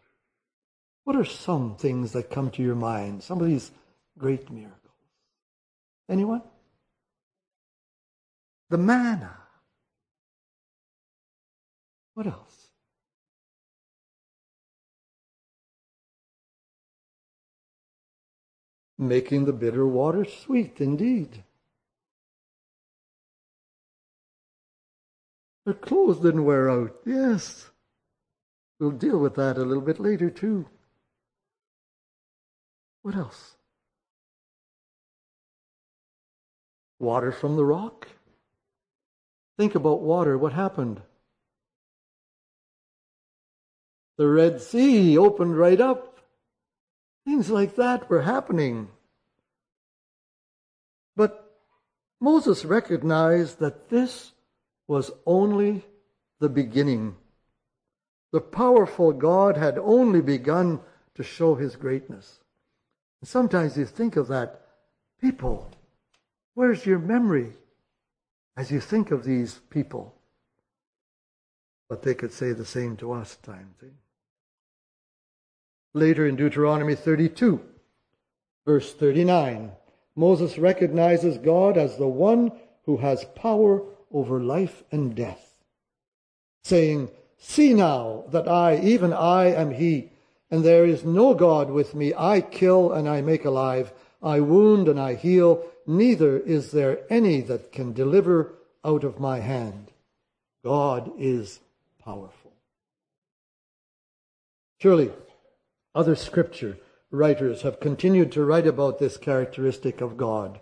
What 1.04 1.16
are 1.16 1.26
some 1.26 1.76
things 1.76 2.12
that 2.14 2.30
come 2.30 2.52
to 2.52 2.64
your 2.64 2.76
mind? 2.76 3.24
Some 3.24 3.40
of 3.42 3.48
these 3.48 3.72
great 4.18 4.50
miracles. 4.52 4.78
Anyone? 6.10 6.44
The 8.70 8.78
manna. 8.78 9.36
What 12.20 12.28
else? 12.28 12.68
Making 18.98 19.46
the 19.46 19.54
bitter 19.54 19.88
water 19.88 20.26
sweet 20.26 20.82
indeed. 20.82 21.46
Their 25.64 25.76
clothes 25.76 26.20
didn't 26.20 26.44
wear 26.44 26.70
out. 26.70 26.94
Yes. 27.06 27.70
We'll 28.82 28.92
deal 28.92 29.20
with 29.20 29.36
that 29.36 29.56
a 29.56 29.64
little 29.64 29.82
bit 29.82 30.02
later, 30.02 30.30
too. 30.30 30.66
What 33.02 33.16
else? 33.16 33.56
Water 37.00 37.32
from 37.32 37.56
the 37.56 37.64
rock. 37.64 38.10
Think 39.58 39.76
about 39.76 40.02
water. 40.02 40.38
What 40.38 40.52
happened? 40.52 41.02
The 44.20 44.28
Red 44.28 44.62
Sea 44.62 45.18
opened 45.18 45.58
right 45.58 45.80
up. 45.80 46.20
Things 47.24 47.50
like 47.50 47.78
that 47.78 48.10
were 48.10 48.24
happening. 48.24 48.90
But 51.16 51.58
Moses 52.20 52.66
recognized 52.66 53.60
that 53.60 53.88
this 53.88 54.34
was 54.90 55.10
only 55.26 55.86
the 56.40 56.50
beginning. 56.50 57.16
The 58.34 58.42
powerful 58.42 59.14
God 59.14 59.56
had 59.56 59.78
only 59.78 60.20
begun 60.20 60.82
to 61.16 61.24
show 61.24 61.56
his 61.56 61.78
greatness. 61.78 62.42
And 63.22 63.30
sometimes 63.30 63.78
you 63.78 63.86
think 63.86 64.18
of 64.18 64.28
that. 64.28 64.66
People, 65.22 65.72
where's 66.56 66.86
your 66.86 67.00
memory 67.00 67.54
as 68.58 68.70
you 68.70 68.82
think 68.82 69.12
of 69.12 69.24
these 69.24 69.62
people? 69.70 70.14
But 71.88 72.02
they 72.04 72.16
could 72.16 72.34
say 72.34 72.52
the 72.52 72.66
same 72.66 72.98
to 72.98 73.14
us 73.14 73.38
times. 73.38 73.78
Eh? 73.82 73.88
Later 75.94 76.28
in 76.28 76.36
Deuteronomy 76.36 76.96
32, 76.96 77.62
verse 78.66 78.94
39, 78.94 79.72
Moses 80.16 80.58
recognizes 80.58 81.38
God 81.38 81.78
as 81.78 81.98
the 81.98 82.08
one 82.08 82.52
who 82.84 82.98
has 82.98 83.26
power 83.36 83.82
over 84.12 84.40
life 84.40 84.84
and 84.92 85.16
death, 85.16 85.56
saying, 86.64 87.10
See 87.38 87.74
now 87.74 88.26
that 88.30 88.48
I, 88.48 88.78
even 88.80 89.14
I, 89.14 89.46
am 89.46 89.72
He, 89.72 90.12
and 90.52 90.64
there 90.64 90.86
is 90.86 91.04
no 91.04 91.34
God 91.34 91.70
with 91.70 91.96
me. 91.96 92.14
I 92.16 92.42
kill 92.42 92.92
and 92.92 93.08
I 93.08 93.22
make 93.22 93.46
alive. 93.46 93.94
I 94.22 94.42
wound 94.42 94.88
and 94.88 95.00
I 95.00 95.16
heal. 95.16 95.66
Neither 95.88 96.38
is 96.40 96.72
there 96.72 97.00
any 97.10 97.42
that 97.42 97.72
can 97.72 97.94
deliver 97.94 98.54
out 98.84 99.04
of 99.04 99.20
my 99.20 99.40
hand. 99.40 99.92
God 100.64 101.12
is 101.18 101.60
powerful. 102.04 102.52
Surely, 104.80 105.12
other 105.96 106.16
scripture 106.16 106.78
writers 107.12 107.64
have 107.64 107.80
continued 107.80 108.32
to 108.32 108.46
write 108.46 108.68
about 108.68 109.00
this 109.00 109.18
characteristic 109.18 110.02
of 110.02 110.18
God. 110.18 110.62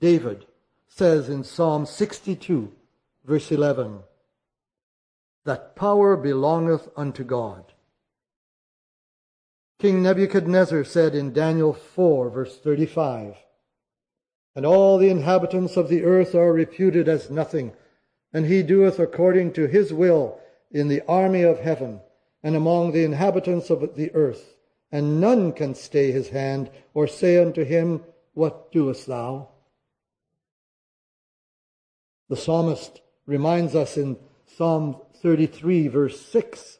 David 0.00 0.46
says 0.88 1.28
in 1.28 1.44
Psalm 1.44 1.86
62, 1.86 2.72
verse 3.24 3.52
11, 3.52 4.00
that 5.44 5.74
power 5.76 6.16
belongeth 6.16 6.88
unto 6.96 7.24
God. 7.24 7.72
King 9.78 10.02
Nebuchadnezzar 10.02 10.84
said 10.84 11.14
in 11.14 11.32
Daniel 11.32 11.72
4, 11.72 12.28
verse 12.28 12.58
35, 12.58 13.36
And 14.54 14.66
all 14.66 14.98
the 14.98 15.08
inhabitants 15.08 15.76
of 15.76 15.88
the 15.88 16.04
earth 16.04 16.34
are 16.34 16.52
reputed 16.52 17.08
as 17.08 17.30
nothing. 17.30 17.72
And 18.32 18.46
he 18.46 18.62
doeth 18.62 18.98
according 18.98 19.54
to 19.54 19.66
his 19.66 19.92
will 19.92 20.38
in 20.70 20.88
the 20.88 21.02
army 21.08 21.42
of 21.42 21.60
heaven 21.60 22.00
and 22.42 22.56
among 22.56 22.92
the 22.92 23.04
inhabitants 23.04 23.70
of 23.70 23.96
the 23.96 24.12
earth. 24.14 24.56
And 24.92 25.20
none 25.20 25.52
can 25.52 25.74
stay 25.74 26.10
his 26.10 26.30
hand 26.30 26.70
or 26.94 27.06
say 27.06 27.38
unto 27.38 27.64
him, 27.64 28.02
What 28.34 28.72
doest 28.72 29.06
thou? 29.06 29.50
The 32.28 32.36
psalmist 32.36 33.00
reminds 33.26 33.74
us 33.74 33.96
in 33.96 34.16
Psalm 34.56 34.96
33, 35.22 35.88
verse 35.88 36.20
6 36.26 36.78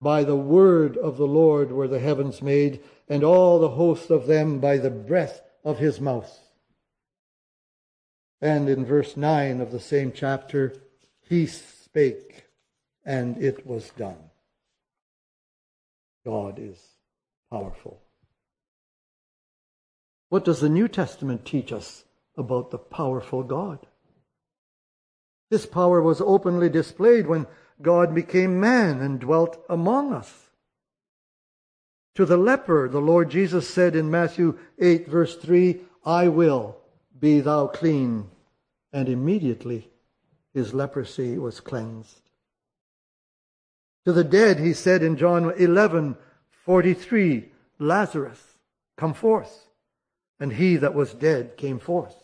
By 0.00 0.24
the 0.24 0.36
word 0.36 0.96
of 0.96 1.16
the 1.16 1.26
Lord 1.26 1.70
were 1.70 1.88
the 1.88 2.00
heavens 2.00 2.42
made, 2.42 2.80
and 3.08 3.22
all 3.22 3.58
the 3.58 3.70
host 3.70 4.10
of 4.10 4.26
them 4.26 4.58
by 4.58 4.78
the 4.78 4.90
breath 4.90 5.42
of 5.64 5.78
his 5.78 6.00
mouth. 6.00 6.40
And 8.40 8.68
in 8.68 8.84
verse 8.84 9.16
9 9.16 9.60
of 9.60 9.72
the 9.72 9.80
same 9.80 10.12
chapter, 10.12 10.74
he 11.20 11.46
spake, 11.46 12.47
and 13.08 13.42
it 13.42 13.66
was 13.66 13.88
done. 13.96 14.18
God 16.26 16.58
is 16.58 16.78
powerful. 17.50 18.02
What 20.28 20.44
does 20.44 20.60
the 20.60 20.68
New 20.68 20.88
Testament 20.88 21.46
teach 21.46 21.72
us 21.72 22.04
about 22.36 22.70
the 22.70 22.76
powerful 22.76 23.42
God? 23.42 23.78
This 25.50 25.64
power 25.64 26.02
was 26.02 26.20
openly 26.20 26.68
displayed 26.68 27.26
when 27.26 27.46
God 27.80 28.14
became 28.14 28.60
man 28.60 29.00
and 29.00 29.18
dwelt 29.18 29.58
among 29.70 30.12
us. 30.12 30.50
To 32.16 32.26
the 32.26 32.36
leper, 32.36 32.90
the 32.90 33.00
Lord 33.00 33.30
Jesus 33.30 33.66
said 33.66 33.96
in 33.96 34.10
Matthew 34.10 34.58
8, 34.78 35.08
verse 35.08 35.34
3, 35.36 35.80
I 36.04 36.28
will, 36.28 36.76
be 37.18 37.40
thou 37.40 37.68
clean. 37.68 38.28
And 38.92 39.08
immediately 39.08 39.88
his 40.52 40.74
leprosy 40.74 41.38
was 41.38 41.60
cleansed. 41.60 42.27
To 44.08 44.14
the 44.14 44.24
dead, 44.24 44.58
he 44.58 44.72
said 44.72 45.02
in 45.02 45.18
John 45.18 45.52
11, 45.58 46.16
43, 46.64 47.50
Lazarus, 47.78 48.42
come 48.96 49.12
forth. 49.12 49.66
And 50.40 50.50
he 50.50 50.76
that 50.76 50.94
was 50.94 51.12
dead 51.12 51.58
came 51.58 51.78
forth. 51.78 52.14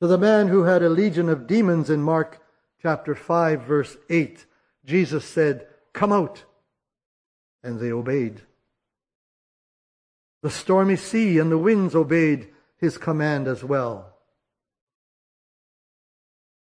To 0.00 0.06
the 0.06 0.16
man 0.16 0.46
who 0.46 0.62
had 0.62 0.84
a 0.84 0.88
legion 0.88 1.28
of 1.28 1.48
demons 1.48 1.90
in 1.90 2.00
Mark 2.00 2.40
chapter 2.80 3.16
5, 3.16 3.62
verse 3.62 3.96
8, 4.08 4.46
Jesus 4.84 5.24
said, 5.24 5.66
Come 5.92 6.12
out 6.12 6.44
and 7.64 7.80
they 7.80 7.90
obeyed. 7.90 8.40
The 10.42 10.50
stormy 10.50 10.94
sea 10.94 11.40
and 11.40 11.50
the 11.50 11.58
winds 11.58 11.96
obeyed 11.96 12.50
his 12.76 12.98
command 12.98 13.48
as 13.48 13.64
well. 13.64 14.14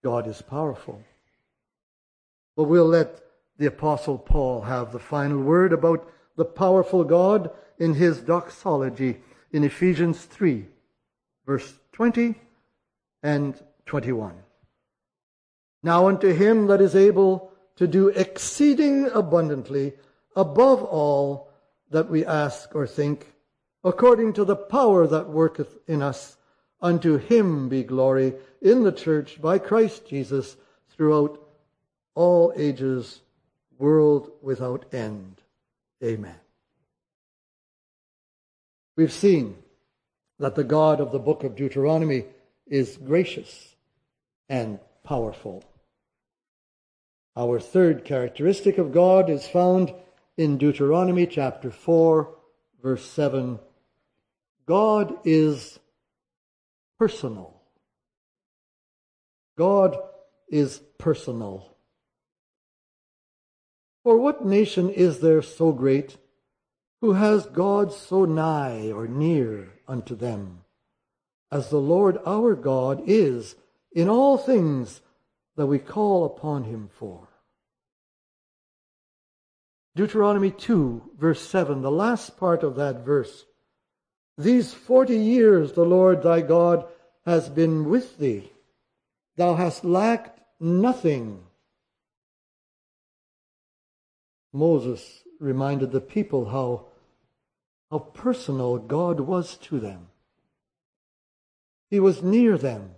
God 0.02 0.26
is 0.26 0.40
powerful. 0.40 1.02
But 2.56 2.64
we'll 2.64 2.86
let 2.86 3.18
the 3.58 3.66
Apostle 3.66 4.18
Paul 4.18 4.62
have 4.62 4.92
the 4.92 4.98
final 4.98 5.40
word 5.40 5.72
about 5.72 6.08
the 6.36 6.44
powerful 6.44 7.04
God 7.04 7.50
in 7.78 7.94
his 7.94 8.20
doxology 8.20 9.20
in 9.52 9.64
Ephesians 9.64 10.24
3, 10.24 10.66
verse 11.46 11.74
20 11.92 12.34
and 13.22 13.60
21. 13.86 14.34
Now 15.82 16.08
unto 16.08 16.32
him 16.32 16.66
that 16.68 16.80
is 16.80 16.94
able 16.94 17.52
to 17.76 17.86
do 17.86 18.08
exceeding 18.08 19.08
abundantly 19.12 19.94
above 20.36 20.82
all 20.82 21.50
that 21.90 22.08
we 22.08 22.24
ask 22.24 22.74
or 22.74 22.86
think, 22.86 23.32
according 23.84 24.32
to 24.34 24.44
the 24.44 24.56
power 24.56 25.06
that 25.06 25.28
worketh 25.28 25.76
in 25.86 26.02
us. 26.02 26.36
Unto 26.80 27.16
him 27.16 27.68
be 27.68 27.84
glory 27.84 28.34
in 28.60 28.82
the 28.82 28.92
church 28.92 29.40
by 29.40 29.58
Christ 29.58 30.08
Jesus 30.08 30.56
throughout 30.90 31.40
all 32.14 32.52
ages, 32.56 33.20
world 33.82 34.30
without 34.40 34.94
end. 34.94 35.42
Amen. 36.04 36.36
We've 38.96 39.12
seen 39.12 39.56
that 40.38 40.54
the 40.54 40.62
God 40.62 41.00
of 41.00 41.10
the 41.10 41.18
book 41.18 41.42
of 41.42 41.56
Deuteronomy 41.56 42.26
is 42.64 42.96
gracious 42.96 43.74
and 44.48 44.78
powerful. 45.02 45.64
Our 47.36 47.58
third 47.58 48.04
characteristic 48.04 48.78
of 48.78 48.92
God 48.92 49.28
is 49.28 49.48
found 49.48 49.92
in 50.36 50.58
Deuteronomy 50.58 51.26
chapter 51.26 51.72
4, 51.72 52.32
verse 52.80 53.04
7, 53.04 53.58
God 54.64 55.12
is 55.24 55.80
personal. 57.00 57.60
God 59.58 59.96
is 60.48 60.78
personal. 60.98 61.71
For 64.04 64.18
what 64.18 64.44
nation 64.44 64.90
is 64.90 65.20
there 65.20 65.42
so 65.42 65.72
great 65.72 66.16
who 67.00 67.12
has 67.12 67.46
God 67.46 67.92
so 67.92 68.24
nigh 68.24 68.90
or 68.90 69.06
near 69.06 69.72
unto 69.86 70.14
them, 70.14 70.64
as 71.50 71.68
the 71.68 71.78
Lord 71.78 72.18
our 72.26 72.54
God 72.54 73.02
is 73.06 73.54
in 73.92 74.08
all 74.08 74.38
things 74.38 75.00
that 75.56 75.66
we 75.66 75.78
call 75.78 76.24
upon 76.24 76.64
him 76.64 76.88
for? 76.92 77.28
Deuteronomy 79.94 80.50
2, 80.50 81.10
verse 81.18 81.46
7, 81.46 81.82
the 81.82 81.90
last 81.90 82.36
part 82.38 82.62
of 82.62 82.76
that 82.76 83.04
verse. 83.04 83.44
These 84.38 84.72
forty 84.72 85.18
years 85.18 85.72
the 85.72 85.84
Lord 85.84 86.22
thy 86.22 86.40
God 86.40 86.86
has 87.26 87.48
been 87.48 87.88
with 87.88 88.18
thee. 88.18 88.50
Thou 89.36 89.54
hast 89.54 89.84
lacked 89.84 90.40
nothing. 90.58 91.44
Moses 94.52 95.22
reminded 95.40 95.92
the 95.92 96.00
people 96.00 96.50
how, 96.50 96.86
how 97.90 97.98
personal 97.98 98.78
God 98.78 99.20
was 99.20 99.56
to 99.58 99.80
them. 99.80 100.08
He 101.90 102.00
was 102.00 102.22
near 102.22 102.56
them. 102.56 102.92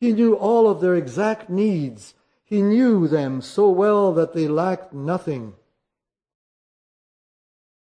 He 0.00 0.12
knew 0.12 0.34
all 0.34 0.68
of 0.68 0.80
their 0.80 0.94
exact 0.94 1.50
needs. 1.50 2.14
He 2.44 2.62
knew 2.62 3.08
them 3.08 3.40
so 3.40 3.68
well 3.70 4.12
that 4.14 4.34
they 4.34 4.46
lacked 4.48 4.92
nothing. 4.92 5.54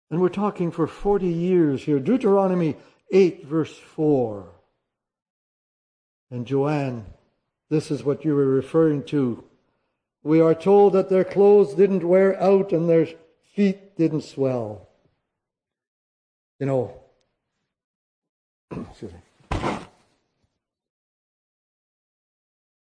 And 0.10 0.20
we're 0.20 0.30
talking 0.30 0.72
for 0.72 0.88
40 0.88 1.28
years 1.28 1.84
here. 1.84 2.00
Deuteronomy 2.00 2.76
8, 3.12 3.46
verse 3.46 3.78
4. 3.78 4.50
And 6.32 6.46
Joanne, 6.46 7.06
this 7.70 7.92
is 7.92 8.04
what 8.04 8.26
you 8.26 8.36
were 8.36 8.48
referring 8.48 9.04
to. 9.06 9.44
We 10.24 10.42
are 10.42 10.56
told 10.56 10.94
that 10.94 11.10
their 11.10 11.24
clothes 11.24 11.74
didn't 11.74 12.04
wear 12.04 12.42
out 12.42 12.72
and 12.74 12.90
their 12.90 13.08
feet 13.56 13.96
didn't 13.96 14.22
swell. 14.22 14.88
You 16.60 16.66
know, 16.66 16.94
excuse 18.90 19.14
me. 19.14 19.20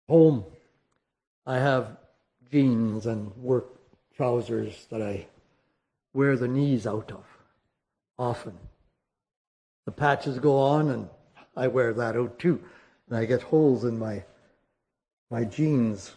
Home, 0.08 0.46
I 1.46 1.58
have 1.58 1.98
jeans 2.50 3.06
and 3.06 3.36
work 3.36 3.66
trousers 4.16 4.86
that 4.90 5.02
I 5.02 5.28
wear 6.14 6.38
the 6.38 6.48
knees 6.48 6.88
out 6.88 7.12
of 7.12 7.26
often. 8.18 8.58
The 9.86 9.92
patches 9.92 10.40
go 10.40 10.58
on, 10.60 10.90
and 10.90 11.10
I 11.56 11.68
wear 11.68 11.94
that 11.94 12.16
out 12.16 12.40
too. 12.40 12.62
And 13.08 13.18
I 13.18 13.26
get 13.26 13.42
holes 13.42 13.84
in 13.84 14.00
my, 14.00 14.24
my 15.30 15.44
jeans. 15.44 16.14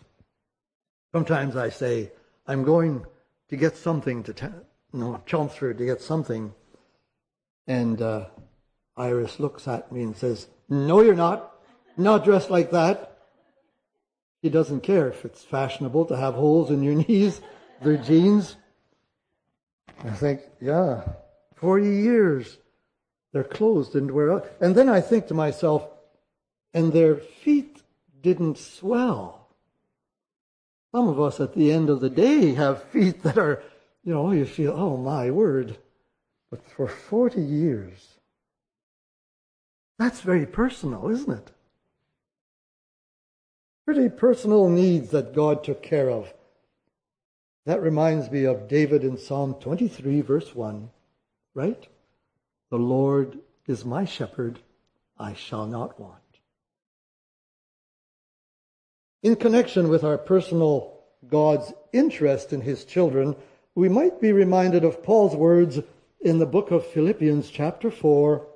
Sometimes 1.13 1.57
I 1.57 1.71
say, 1.71 2.13
I'm 2.47 2.65
going 2.65 3.05
to 3.49 3.57
get 3.57 3.77
something 3.77 4.23
to, 4.25 4.33
ta- 4.33 4.53
you 4.93 5.01
know, 5.01 5.23
Chelmsford 5.27 5.79
to 5.79 5.87
get 5.87 6.01
something. 6.01 6.55
And 7.67 8.01
uh, 8.01 8.27
Iris 8.97 9.41
looks 9.41 9.67
at 9.67 9.91
me 9.91 10.03
and 10.03 10.17
says, 10.17 10.49
No, 10.69 11.01
you're 11.01 11.15
not. 11.15 11.53
Not 11.97 12.25
dressed 12.25 12.51
like 12.51 12.71
that. 12.71 13.19
He 14.43 14.49
doesn't 14.49 14.83
care 14.83 15.09
if 15.09 15.25
it's 15.25 15.43
fashionable 15.43 16.07
to 16.07 16.17
have 16.17 16.35
holes 16.35 16.71
in 16.71 16.83
your 16.83 16.95
knees, 17.09 17.41
their 17.83 17.97
jeans. 17.97 18.57
I 20.05 20.11
think, 20.11 20.41
yeah, 20.61 21.03
40 21.57 21.85
years. 21.85 22.59
Their 23.33 23.45
clothes 23.45 23.91
didn't 23.91 24.15
wear 24.15 24.33
out. 24.33 24.51
And 24.61 24.75
then 24.75 24.89
I 24.89 25.01
think 25.01 25.29
to 25.29 25.35
myself, 25.35 25.87
and 26.75 26.93
their 26.93 27.17
feet 27.17 27.83
didn't 28.21 28.59
swell. 28.59 29.40
Some 30.93 31.09
of 31.09 31.21
us 31.21 31.41
at 31.41 31.55
the 31.55 31.71
end 31.71 31.89
of 31.89 32.01
the 32.01 32.11
day 32.11 32.55
have 32.55 32.83
feet 32.85 33.23
that 33.23 33.39
are, 33.39 33.63
you 34.03 34.13
know, 34.13 34.33
you 34.33 34.45
feel, 34.45 34.73
oh 34.73 34.97
my 34.97 35.31
word. 35.31 35.79
But 36.51 36.67
for 36.67 36.89
40 36.89 37.41
years, 37.41 38.19
that's 39.99 40.21
very 40.21 40.47
personal, 40.47 41.09
isn't 41.09 41.31
it? 41.31 41.53
Pretty 43.85 44.09
personal 44.09 44.69
needs 44.69 45.11
that 45.11 45.35
God 45.35 45.63
took 45.63 45.83
care 45.83 46.11
of. 46.11 46.33
That 47.67 47.83
reminds 47.83 48.31
me 48.31 48.45
of 48.45 48.69
David 48.69 49.05
in 49.05 49.17
Psalm 49.17 49.55
23, 49.61 50.23
verse 50.23 50.55
1, 50.55 50.91
right? 51.55 51.87
The 52.71 52.79
Lord 52.79 53.39
is 53.67 53.85
my 53.85 54.05
shepherd, 54.05 54.61
I 55.19 55.35
shall 55.35 55.67
not 55.67 56.01
want. 56.01 56.30
In 59.23 59.37
connection 59.37 59.89
with 59.89 60.03
our 60.03 60.17
personal 60.17 60.99
God's 61.29 61.75
interest 61.93 62.55
in 62.55 62.63
his 62.63 62.87
children, 62.87 63.37
we 63.75 63.89
might 63.89 64.19
be 64.19 64.33
reminded 64.33 64.83
of 64.83 65.03
Paul's 65.03 65.37
words 65.37 65.79
in 66.23 66.39
the 66.39 66.47
book 66.47 66.71
of 66.71 66.87
Philippians, 66.87 67.51
chapter 67.51 67.91
4, 67.91 68.47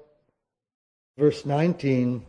verse 1.18 1.44
19. 1.44 2.24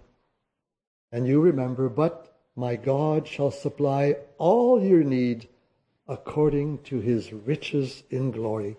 And 1.14 1.28
you 1.28 1.40
remember, 1.40 1.88
but 1.88 2.36
my 2.58 2.76
God 2.76 3.26
shall 3.26 3.52
supply 3.52 4.18
all 4.38 4.84
your 4.84 5.04
need 5.04 5.48
according 6.08 6.80
to 6.84 7.00
his 7.00 7.32
riches 7.32 8.04
in 8.10 8.32
glory 8.32 8.76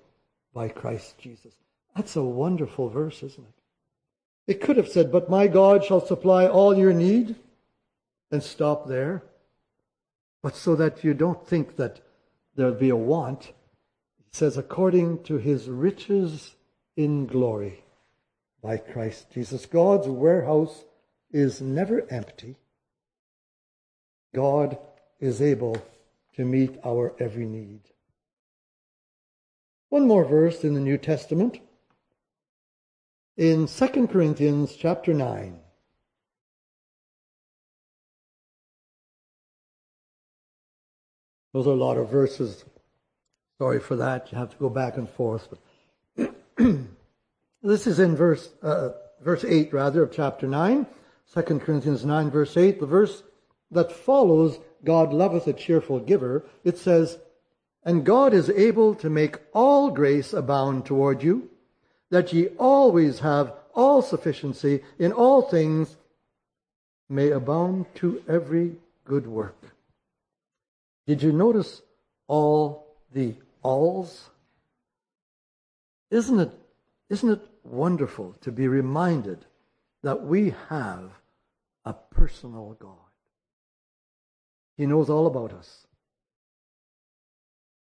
by 0.52 0.68
Christ 0.68 1.16
Jesus. 1.18 1.54
That's 1.94 2.16
a 2.16 2.22
wonderful 2.22 2.90
verse, 2.90 3.22
isn't 3.22 3.46
it? 3.46 4.52
It 4.52 4.60
could 4.60 4.76
have 4.76 4.88
said, 4.88 5.10
but 5.10 5.30
my 5.30 5.46
God 5.46 5.82
shall 5.82 6.04
supply 6.04 6.46
all 6.46 6.76
your 6.76 6.92
need 6.92 7.36
and 8.30 8.42
stop 8.42 8.86
there. 8.86 9.22
But 10.46 10.54
so 10.54 10.76
that 10.76 11.02
you 11.02 11.12
don't 11.12 11.44
think 11.44 11.74
that 11.74 11.98
there'll 12.54 12.72
be 12.72 12.90
a 12.90 12.94
want, 12.94 13.46
he 13.46 14.30
says, 14.30 14.56
according 14.56 15.24
to 15.24 15.38
his 15.38 15.68
riches 15.68 16.54
in 16.96 17.26
glory 17.26 17.82
by 18.62 18.76
Christ 18.76 19.32
Jesus. 19.32 19.66
God's 19.66 20.06
warehouse 20.06 20.84
is 21.32 21.60
never 21.60 22.06
empty. 22.12 22.54
God 24.36 24.78
is 25.18 25.42
able 25.42 25.82
to 26.36 26.44
meet 26.44 26.78
our 26.84 27.12
every 27.18 27.46
need. 27.46 27.80
One 29.88 30.06
more 30.06 30.24
verse 30.24 30.62
in 30.62 30.74
the 30.74 30.80
New 30.80 30.96
Testament. 30.96 31.58
In 33.36 33.66
2 33.66 34.06
Corinthians 34.06 34.76
chapter 34.76 35.12
9. 35.12 35.58
Those 41.56 41.68
are 41.68 41.70
a 41.70 41.74
lot 41.74 41.96
of 41.96 42.10
verses. 42.10 42.66
Sorry 43.56 43.80
for 43.80 43.96
that. 43.96 44.30
You 44.30 44.36
have 44.36 44.50
to 44.50 44.56
go 44.58 44.68
back 44.68 44.98
and 44.98 45.08
forth. 45.08 45.48
this 46.58 47.86
is 47.86 47.98
in 47.98 48.14
verse, 48.14 48.50
uh, 48.62 48.90
verse 49.22 49.42
8, 49.42 49.72
rather, 49.72 50.02
of 50.02 50.12
chapter 50.12 50.46
9. 50.46 50.84
2 51.32 51.42
Corinthians 51.60 52.04
9, 52.04 52.30
verse 52.30 52.58
8. 52.58 52.78
The 52.78 52.84
verse 52.84 53.22
that 53.70 53.90
follows, 53.90 54.58
God 54.84 55.14
loveth 55.14 55.46
a 55.46 55.54
cheerful 55.54 55.98
giver. 55.98 56.44
It 56.62 56.76
says, 56.76 57.16
And 57.84 58.04
God 58.04 58.34
is 58.34 58.50
able 58.50 58.94
to 58.96 59.08
make 59.08 59.38
all 59.54 59.90
grace 59.90 60.34
abound 60.34 60.84
toward 60.84 61.22
you, 61.22 61.48
that 62.10 62.34
ye 62.34 62.48
always 62.58 63.20
have 63.20 63.54
all 63.74 64.02
sufficiency 64.02 64.82
in 64.98 65.10
all 65.10 65.40
things, 65.40 65.96
may 67.08 67.30
abound 67.30 67.86
to 67.94 68.22
every 68.28 68.76
good 69.06 69.26
work. 69.26 69.56
Did 71.06 71.22
you 71.22 71.32
notice 71.32 71.82
all 72.26 72.96
the 73.12 73.34
alls? 73.62 74.30
Isn't 76.10 76.40
it, 76.40 76.52
isn't 77.08 77.30
it 77.30 77.40
wonderful 77.62 78.34
to 78.40 78.50
be 78.50 78.66
reminded 78.66 79.44
that 80.02 80.22
we 80.22 80.54
have 80.68 81.10
a 81.84 81.92
personal 81.92 82.76
God? 82.80 82.96
He 84.76 84.86
knows 84.86 85.08
all 85.08 85.26
about 85.26 85.52
us, 85.52 85.86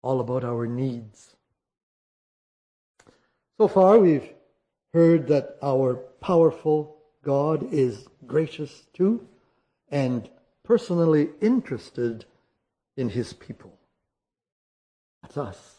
all 0.02 0.20
about 0.20 0.44
our 0.44 0.66
needs. 0.66 1.34
So 3.58 3.66
far, 3.66 3.98
we've 3.98 4.28
heard 4.92 5.28
that 5.28 5.56
our 5.62 5.94
powerful 6.20 6.98
God 7.22 7.72
is 7.72 8.06
gracious 8.26 8.84
to 8.94 9.26
and 9.90 10.28
personally 10.62 11.30
interested 11.40 12.26
in 12.96 13.08
his 13.08 13.32
people. 13.32 13.78
That's 15.22 15.36
us. 15.36 15.76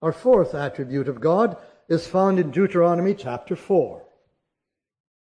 Our 0.00 0.12
fourth 0.12 0.54
attribute 0.54 1.08
of 1.08 1.20
God 1.20 1.56
is 1.88 2.06
found 2.06 2.38
in 2.38 2.50
Deuteronomy 2.50 3.14
chapter 3.14 3.54
4, 3.54 4.02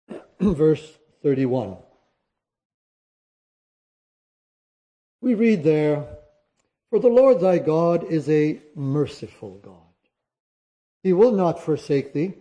verse 0.39 0.97
31. 1.23 1.77
We 5.21 5.33
read 5.33 5.63
there, 5.63 6.05
For 6.89 6.99
the 6.99 7.07
Lord 7.07 7.39
thy 7.39 7.57
God 7.57 8.03
is 8.03 8.29
a 8.29 8.61
merciful 8.75 9.57
God. 9.57 9.73
He 11.01 11.13
will 11.13 11.31
not 11.31 11.63
forsake 11.63 12.13
thee, 12.13 12.33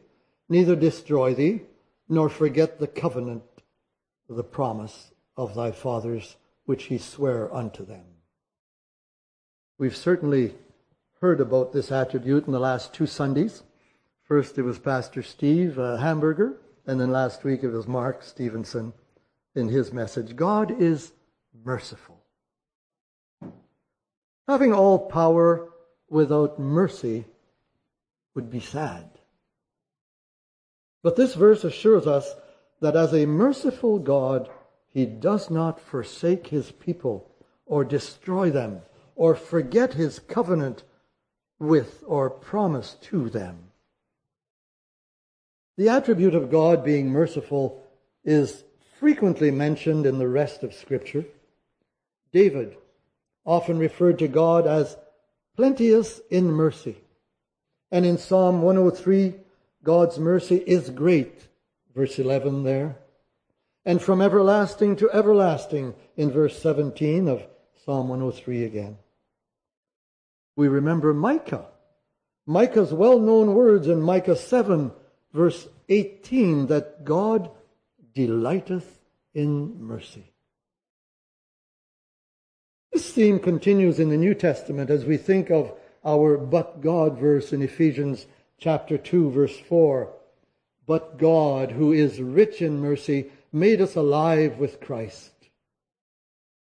neither 0.49 0.77
destroy 0.77 1.35
thee, 1.35 1.63
nor 2.09 2.29
forget 2.29 2.79
the 2.79 2.87
covenant, 2.87 3.45
the 4.29 4.45
promise 4.45 5.13
of 5.37 5.55
thy 5.55 5.71
fathers 5.73 6.37
which 6.67 6.85
he 6.85 6.99
sware 6.99 7.53
unto 7.55 7.85
them. 7.85 8.05
We've 9.79 9.97
certainly 9.97 10.55
heard 11.21 11.41
about 11.41 11.73
this 11.73 11.91
attribute 11.91 12.47
in 12.47 12.53
the 12.53 12.61
last 12.61 12.93
two 12.93 13.07
Sundays. 13.07 13.63
First, 14.25 14.59
it 14.59 14.63
was 14.63 14.79
Pastor 14.79 15.23
Steve 15.23 15.79
uh, 15.79 15.97
Hamburger, 15.97 16.59
and 16.87 17.01
then 17.01 17.11
last 17.11 17.45
week 17.45 17.63
it 17.63 17.71
was 17.71 17.87
Mark 17.87 18.23
Stevenson 18.23 18.93
in 19.55 19.69
his 19.69 19.93
message. 19.93 20.37
God 20.37 20.81
is 20.81 21.13
merciful. 21.65 22.21
Having 24.49 24.75
all 24.75 24.99
power 24.99 25.69
without 26.09 26.59
mercy 26.59 27.25
would 28.35 28.51
be 28.51 28.61
sad. 28.61 29.09
But 31.03 31.17
this 31.17 31.35
verse 31.35 31.65
assures 31.65 32.07
us 32.07 32.35
that 32.81 32.97
as 32.97 33.15
a 33.15 33.27
merciful 33.27 33.99
God, 33.99 34.49
he 34.97 35.05
does 35.05 35.51
not 35.51 35.79
forsake 35.79 36.47
his 36.47 36.71
people 36.71 37.31
or 37.67 37.85
destroy 37.85 38.49
them 38.49 38.81
or 39.15 39.35
forget 39.35 39.93
his 39.93 40.19
covenant 40.19 40.85
with 41.59 42.03
or 42.07 42.31
promise 42.31 42.97
to 43.03 43.29
them. 43.29 43.59
The 45.77 45.91
attribute 45.91 46.35
of 46.35 46.51
God 46.51 46.83
being 46.83 47.11
merciful 47.11 47.85
is 48.25 48.65
frequently 48.99 49.51
mentioned 49.51 50.07
in 50.07 50.19
the 50.19 50.29
rest 50.29 50.63
of 50.63 50.73
Scripture. 50.73 51.27
David 52.33 52.75
often 53.45 53.77
referred 53.77 54.19
to 54.21 54.29
God 54.29 54.67
as 54.67 54.97
plenteous 55.57 56.23
in 56.31 56.51
mercy. 56.51 56.97
And 57.93 58.07
in 58.07 58.17
Psalm 58.17 58.63
103, 58.63 59.35
God's 59.85 60.19
mercy 60.19 60.57
is 60.57 60.89
great, 60.89 61.49
verse 61.95 62.19
11 62.19 62.63
there 62.65 62.97
and 63.87 64.03
from 64.03 64.21
everlasting 64.21 64.97
to 64.97 65.11
everlasting 65.13 65.95
in 66.17 66.33
verse 66.33 66.61
17 66.61 67.29
of 67.29 67.47
Psalm 67.85 68.09
103 68.09 68.65
again. 68.65 68.99
We 70.57 70.67
remember 70.67 71.15
Micah. 71.15 71.67
Micah's 72.47 72.93
well-known 72.93 73.55
words 73.55 73.87
in 73.87 74.03
Micah 74.03 74.37
7 74.37 74.91
verse 75.33 75.69
18 75.89 76.67
that 76.67 77.05
God 77.05 77.49
delighteth 78.13 78.99
in 79.35 79.81
mercy. 79.81 80.33
This 82.93 83.13
theme 83.13 83.39
continues 83.39 84.01
in 84.01 84.09
the 84.09 84.17
New 84.17 84.35
Testament 84.35 84.91
as 84.91 85.05
we 85.05 85.17
think 85.17 85.51
of 85.51 85.73
our 86.05 86.37
but 86.37 86.81
God 86.81 87.19
verse 87.19 87.53
in 87.53 87.63
Ephesians 87.63 88.27
chapter 88.59 88.99
2 88.99 89.31
verse 89.31 89.57
4. 89.57 90.13
But 90.87 91.19
God, 91.19 91.73
who 91.73 91.93
is 91.93 92.21
rich 92.21 92.63
in 92.63 92.81
mercy, 92.81 93.31
made 93.57 93.81
us 93.81 93.97
alive 93.97 94.59
with 94.59 94.81
Christ. 94.81 95.33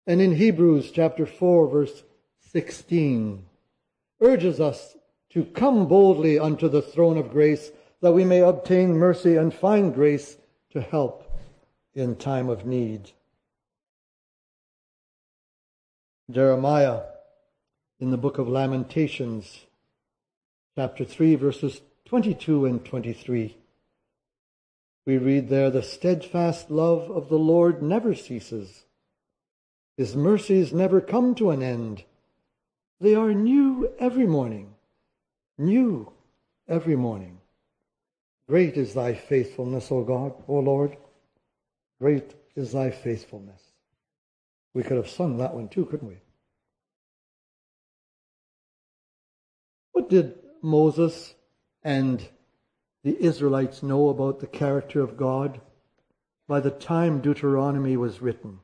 And 0.05 0.21
in 0.21 0.35
Hebrews 0.35 0.91
chapter 0.91 1.25
4 1.25 1.67
verse 1.67 2.03
16 2.51 3.43
urges 4.21 4.59
us 4.59 4.95
to 5.31 5.43
come 5.43 5.87
boldly 5.87 6.37
unto 6.37 6.69
the 6.69 6.83
throne 6.83 7.17
of 7.17 7.31
grace 7.31 7.71
that 8.01 8.11
we 8.11 8.23
may 8.23 8.41
obtain 8.41 8.93
mercy 8.93 9.35
and 9.35 9.51
find 9.51 9.93
grace 9.93 10.37
to 10.69 10.79
help 10.79 11.35
in 11.95 12.15
time 12.15 12.47
of 12.47 12.65
need. 12.65 13.09
Jeremiah 16.29 17.01
in 17.99 18.11
the 18.11 18.17
book 18.17 18.37
of 18.37 18.47
Lamentations 18.47 19.65
chapter 20.75 21.03
3 21.03 21.33
verses 21.35 21.81
22 22.05 22.65
and 22.65 22.85
23 22.85 23.57
we 25.07 25.17
read 25.17 25.47
there, 25.47 25.71
the 25.71 25.81
steadfast 25.81 26.69
love 26.69 27.09
of 27.09 27.29
the 27.29 27.39
Lord 27.39 27.81
never 27.81 28.13
ceases. 28.13 28.83
His 29.95 30.17
mercies 30.17 30.73
never 30.73 30.99
come 30.99 31.33
to 31.35 31.49
an 31.49 31.63
end. 31.63 32.03
They 32.99 33.15
are 33.15 33.33
new 33.33 33.89
every 33.99 34.27
morning. 34.27 34.73
New 35.57 36.11
every 36.67 36.97
morning. 36.97 37.39
Great 38.49 38.75
is 38.75 38.93
thy 38.93 39.13
faithfulness, 39.13 39.89
O 39.93 40.03
God, 40.03 40.33
O 40.45 40.55
Lord. 40.59 40.97
Great 42.01 42.35
is 42.57 42.73
thy 42.73 42.91
faithfulness. 42.91 43.61
We 44.73 44.83
could 44.83 44.97
have 44.97 45.09
sung 45.09 45.37
that 45.37 45.55
one 45.55 45.69
too, 45.69 45.85
couldn't 45.85 46.09
we? 46.09 46.17
What 49.93 50.09
did 50.09 50.35
Moses 50.61 51.33
and 51.81 52.27
the 53.07 53.23
Israelites 53.23 53.81
know 53.81 54.09
about 54.09 54.41
the 54.41 54.47
character 54.47 54.99
of 54.99 55.15
God 55.15 55.61
by 56.45 56.59
the 56.59 56.71
time 56.71 57.21
Deuteronomy 57.21 57.95
was 57.95 58.21
written. 58.21 58.59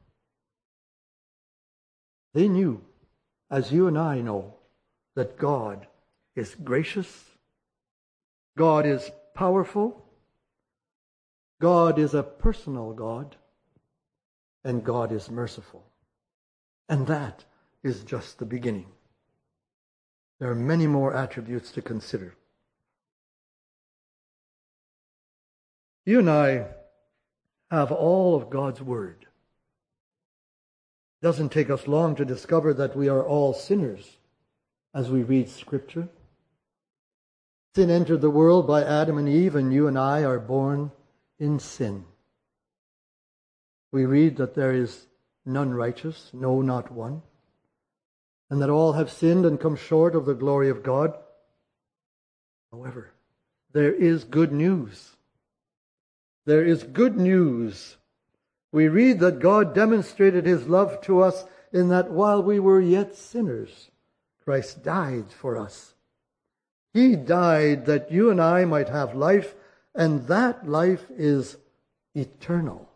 They 2.34 2.50
knew, 2.50 2.82
as 3.50 3.72
you 3.72 3.88
and 3.88 3.98
I 3.98 4.20
know, 4.20 4.56
that 5.16 5.38
God 5.38 5.88
is 6.36 6.58
gracious, 6.62 7.24
God 8.58 8.86
is 8.86 9.10
powerful, 9.34 10.04
God 11.62 11.98
is 11.98 12.14
a 12.14 12.22
personal 12.22 12.91
God, 12.91 13.38
and 14.66 14.84
God 14.84 15.14
is 15.14 15.32
merciful. 15.32 15.86
And 16.89 17.08
that 17.08 17.46
is 17.82 18.04
just 18.04 18.39
the 18.39 18.46
beginning. 18.46 18.88
There 20.41 20.52
are 20.52 20.66
many 20.74 20.86
more 20.86 21.16
attributes 21.16 21.72
to 21.72 21.82
consider. 21.82 22.36
You 26.06 26.20
and 26.20 26.30
I 26.30 26.68
have 27.72 27.91
all 27.91 28.36
of 28.36 28.49
God's 28.49 28.82
Word. 28.82 29.26
It 31.22 31.26
doesn't 31.26 31.51
take 31.51 31.70
us 31.70 31.88
long 31.88 32.16
to 32.16 32.26
discover 32.26 32.74
that 32.74 32.95
we 32.95 33.08
are 33.08 33.24
all 33.24 33.54
sinners 33.54 34.18
as 34.93 35.10
we 35.10 35.24
read 35.24 35.49
Scripture. 35.49 36.10
Sin 37.76 37.89
entered 37.89 38.22
the 38.22 38.30
world 38.30 38.68
by 38.68 38.84
Adam 38.84 39.18
and 39.18 39.28
Eve, 39.28 39.56
and 39.56 39.74
you 39.74 39.88
and 39.88 39.97
I 39.97 40.24
are 40.24 40.39
born 40.39 40.91
in 41.39 41.60
sin. 41.60 42.06
We 43.91 44.06
read 44.06 44.38
that 44.38 44.56
there 44.56 44.74
is 44.74 45.08
none 45.45 45.74
righteous, 45.74 46.30
no, 46.34 46.62
not 46.62 46.91
one, 46.91 47.22
and 48.49 48.62
that 48.62 48.70
all 48.70 48.93
have 48.93 49.12
sinned 49.12 49.45
and 49.45 49.60
come 49.60 49.76
short 49.76 50.16
of 50.16 50.26
the 50.26 50.36
glory 50.36 50.70
of 50.70 50.84
God. 50.84 51.18
However, 52.72 53.12
there 53.72 53.93
is 53.93 54.24
good 54.24 54.51
news. 54.51 55.16
There 56.46 56.66
is 56.66 56.84
good 56.84 57.18
news. 57.18 57.98
We 58.72 58.88
read 58.88 59.20
that 59.20 59.39
God 59.39 59.74
demonstrated 59.74 60.46
his 60.46 60.68
love 60.68 61.02
to 61.02 61.22
us 61.22 61.46
in 61.72 61.89
that 61.89 62.12
while 62.12 62.44
we 62.44 62.60
were 62.60 62.82
yet 62.82 63.16
sinners, 63.16 63.89
Christ 64.44 64.84
died 64.84 65.32
for 65.32 65.58
us. 65.58 65.94
He 66.94 67.16
died 67.16 67.86
that 67.86 68.12
you 68.12 68.30
and 68.30 68.41
I 68.41 68.66
might 68.66 68.89
have 68.89 69.16
life, 69.16 69.56
and 69.96 70.28
that 70.28 70.68
life 70.68 71.06
is 71.12 71.58
eternal, 72.14 72.89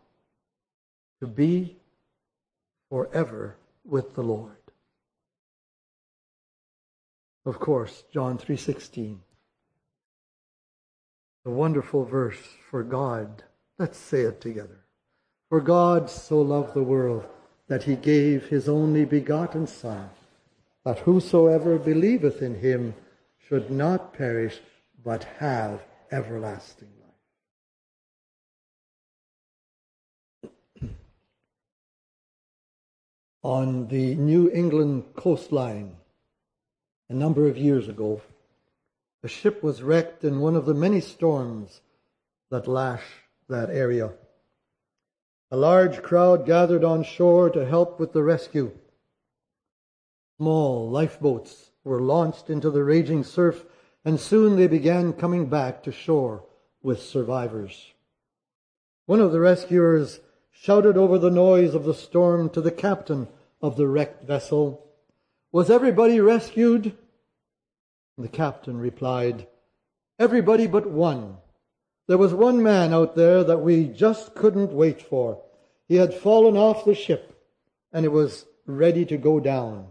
to 1.20 1.26
be 1.26 1.76
forever 2.90 3.56
with 3.84 4.14
the 4.14 4.22
Lord. 4.22 4.52
Of 7.44 7.58
course, 7.58 8.04
John 8.12 8.36
3:16. 8.38 9.20
Wonderful 11.50 12.04
verse 12.04 12.56
for 12.70 12.82
God. 12.82 13.44
Let's 13.78 13.98
say 13.98 14.22
it 14.22 14.40
together. 14.40 14.84
For 15.48 15.60
God 15.60 16.10
so 16.10 16.40
loved 16.40 16.74
the 16.74 16.82
world 16.82 17.26
that 17.68 17.84
he 17.84 17.96
gave 17.96 18.46
his 18.46 18.68
only 18.68 19.04
begotten 19.04 19.66
son 19.66 20.10
that 20.84 21.00
whosoever 21.00 21.78
believeth 21.78 22.40
in 22.40 22.54
him 22.60 22.94
should 23.46 23.70
not 23.70 24.14
perish, 24.14 24.60
but 25.04 25.24
have 25.38 25.82
everlasting 26.10 26.88
life. 30.42 30.90
On 33.42 33.88
the 33.88 34.14
New 34.14 34.50
England 34.50 35.04
coastline, 35.14 35.96
a 37.10 37.14
number 37.14 37.46
of 37.46 37.56
years 37.58 37.88
ago, 37.88 38.22
a 39.28 39.30
ship 39.30 39.62
was 39.62 39.82
wrecked 39.82 40.24
in 40.24 40.40
one 40.40 40.56
of 40.56 40.64
the 40.64 40.72
many 40.72 41.02
storms 41.02 41.82
that 42.50 42.66
lash 42.66 43.02
that 43.46 43.68
area. 43.68 44.10
A 45.50 45.56
large 45.56 46.00
crowd 46.00 46.46
gathered 46.46 46.82
on 46.82 47.04
shore 47.04 47.50
to 47.50 47.66
help 47.66 48.00
with 48.00 48.14
the 48.14 48.22
rescue. 48.22 48.70
Small 50.38 50.88
lifeboats 50.88 51.72
were 51.84 52.00
launched 52.00 52.48
into 52.48 52.70
the 52.70 52.82
raging 52.82 53.22
surf, 53.22 53.66
and 54.02 54.18
soon 54.18 54.56
they 54.56 54.66
began 54.66 55.12
coming 55.12 55.44
back 55.44 55.82
to 55.82 55.92
shore 55.92 56.46
with 56.82 57.02
survivors. 57.02 57.92
One 59.04 59.20
of 59.20 59.32
the 59.32 59.40
rescuers 59.40 60.20
shouted 60.50 60.96
over 60.96 61.18
the 61.18 61.30
noise 61.30 61.74
of 61.74 61.84
the 61.84 61.92
storm 61.92 62.48
to 62.50 62.62
the 62.62 62.70
captain 62.70 63.28
of 63.60 63.76
the 63.76 63.88
wrecked 63.88 64.24
vessel, 64.24 64.86
Was 65.52 65.68
everybody 65.68 66.18
rescued? 66.18 66.96
The 68.18 68.28
captain 68.28 68.78
replied, 68.78 69.46
Everybody 70.18 70.66
but 70.66 70.90
one. 70.90 71.36
There 72.08 72.18
was 72.18 72.34
one 72.34 72.60
man 72.60 72.92
out 72.92 73.14
there 73.14 73.44
that 73.44 73.60
we 73.60 73.84
just 73.84 74.34
couldn't 74.34 74.72
wait 74.72 75.00
for. 75.00 75.40
He 75.86 75.96
had 75.96 76.12
fallen 76.12 76.56
off 76.56 76.84
the 76.84 76.96
ship, 76.96 77.40
and 77.92 78.04
it 78.04 78.08
was 78.08 78.44
ready 78.66 79.04
to 79.04 79.16
go 79.16 79.38
down. 79.38 79.86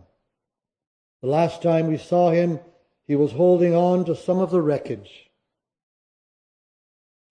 The 1.21 1.29
last 1.29 1.61
time 1.61 1.87
we 1.87 1.97
saw 1.97 2.31
him, 2.31 2.59
he 3.05 3.15
was 3.15 3.31
holding 3.31 3.73
on 3.73 4.03
to 4.05 4.15
some 4.15 4.39
of 4.39 4.51
the 4.51 4.61
wreckage. 4.61 5.29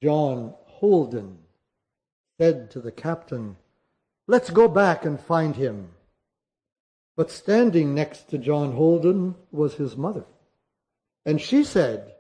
John 0.03 0.55
Holden 0.65 1.39
said 2.41 2.71
to 2.71 2.81
the 2.81 2.93
captain, 2.93 3.57
Let's 4.27 4.49
go 4.49 4.67
back 4.67 5.05
and 5.05 5.21
find 5.21 5.57
him. 5.57 5.91
But 7.17 7.31
standing 7.31 7.95
next 7.95 8.31
to 8.31 8.39
John 8.39 8.73
Holden 8.73 9.35
was 9.53 9.75
his 9.75 9.95
mother. 9.97 10.25
And 11.27 11.41
she 11.41 11.65
said, 11.65 12.15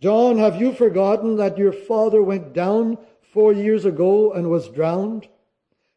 John, 0.00 0.36
have 0.36 0.60
you 0.60 0.74
forgotten 0.74 1.36
that 1.36 1.56
your 1.56 1.72
father 1.72 2.22
went 2.22 2.52
down 2.52 2.98
four 3.32 3.54
years 3.54 3.86
ago 3.86 4.32
and 4.32 4.50
was 4.50 4.68
drowned? 4.68 5.26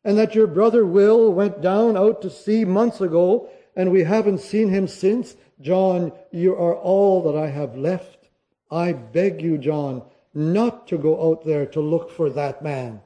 And 0.06 0.18
that 0.18 0.34
your 0.34 0.48
brother 0.48 0.86
Will 0.86 1.34
went 1.34 1.62
down 1.62 1.98
out 1.98 2.22
to 2.22 2.30
sea 2.30 2.64
months 2.64 3.02
ago 3.02 3.50
and 3.76 3.92
we 3.92 4.06
haven't 4.06 4.40
seen 4.40 4.70
him 4.70 4.88
since. 4.88 5.36
John, 5.60 6.14
you 6.32 6.54
are 6.54 6.76
all 6.76 7.22
that 7.24 7.38
I 7.38 7.50
have 7.50 7.76
left. 7.76 8.30
I 8.72 8.94
beg 8.94 9.42
you, 9.42 9.58
John, 9.58 10.04
not 10.34 10.88
to 10.88 10.98
go 10.98 11.30
out 11.30 11.46
there 11.46 11.66
to 11.66 11.82
look 11.82 12.10
for 12.10 12.30
that 12.30 12.64
man. 12.64 13.02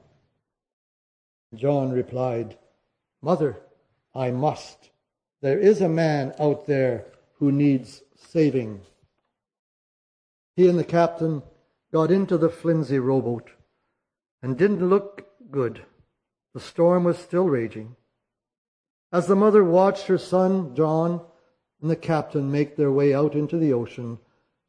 John 1.55 1.91
replied, 1.91 2.57
Mother, 3.23 3.59
I 4.13 4.29
must. 4.29 4.91
There 5.41 5.59
is 5.59 5.81
a 5.81 5.89
man 5.89 6.33
out 6.39 6.67
there 6.67 7.05
who 7.39 7.51
needs 7.51 8.03
saving. 8.15 8.81
He 10.61 10.69
and 10.69 10.77
the 10.77 10.83
captain 10.83 11.41
got 11.91 12.11
into 12.11 12.37
the 12.37 12.47
flimsy 12.47 12.99
rowboat 12.99 13.49
and 14.43 14.55
didn't 14.55 14.87
look 14.87 15.25
good. 15.49 15.83
The 16.53 16.59
storm 16.59 17.03
was 17.03 17.17
still 17.17 17.49
raging. 17.49 17.95
As 19.11 19.25
the 19.25 19.35
mother 19.35 19.63
watched 19.63 20.05
her 20.05 20.19
son, 20.19 20.75
John, 20.75 21.25
and 21.81 21.89
the 21.89 21.95
captain 21.95 22.51
make 22.51 22.75
their 22.75 22.91
way 22.91 23.11
out 23.11 23.33
into 23.33 23.57
the 23.57 23.73
ocean, 23.73 24.19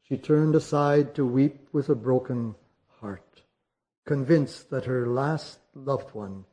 she 0.01 0.17
turned 0.17 0.55
aside 0.55 1.13
to 1.13 1.27
weep 1.27 1.67
with 1.71 1.89
a 1.89 1.95
broken 1.95 2.55
heart, 2.99 3.43
convinced 4.07 4.71
that 4.71 4.85
her 4.85 5.05
last 5.05 5.59
loved 5.75 6.15
one 6.15 6.45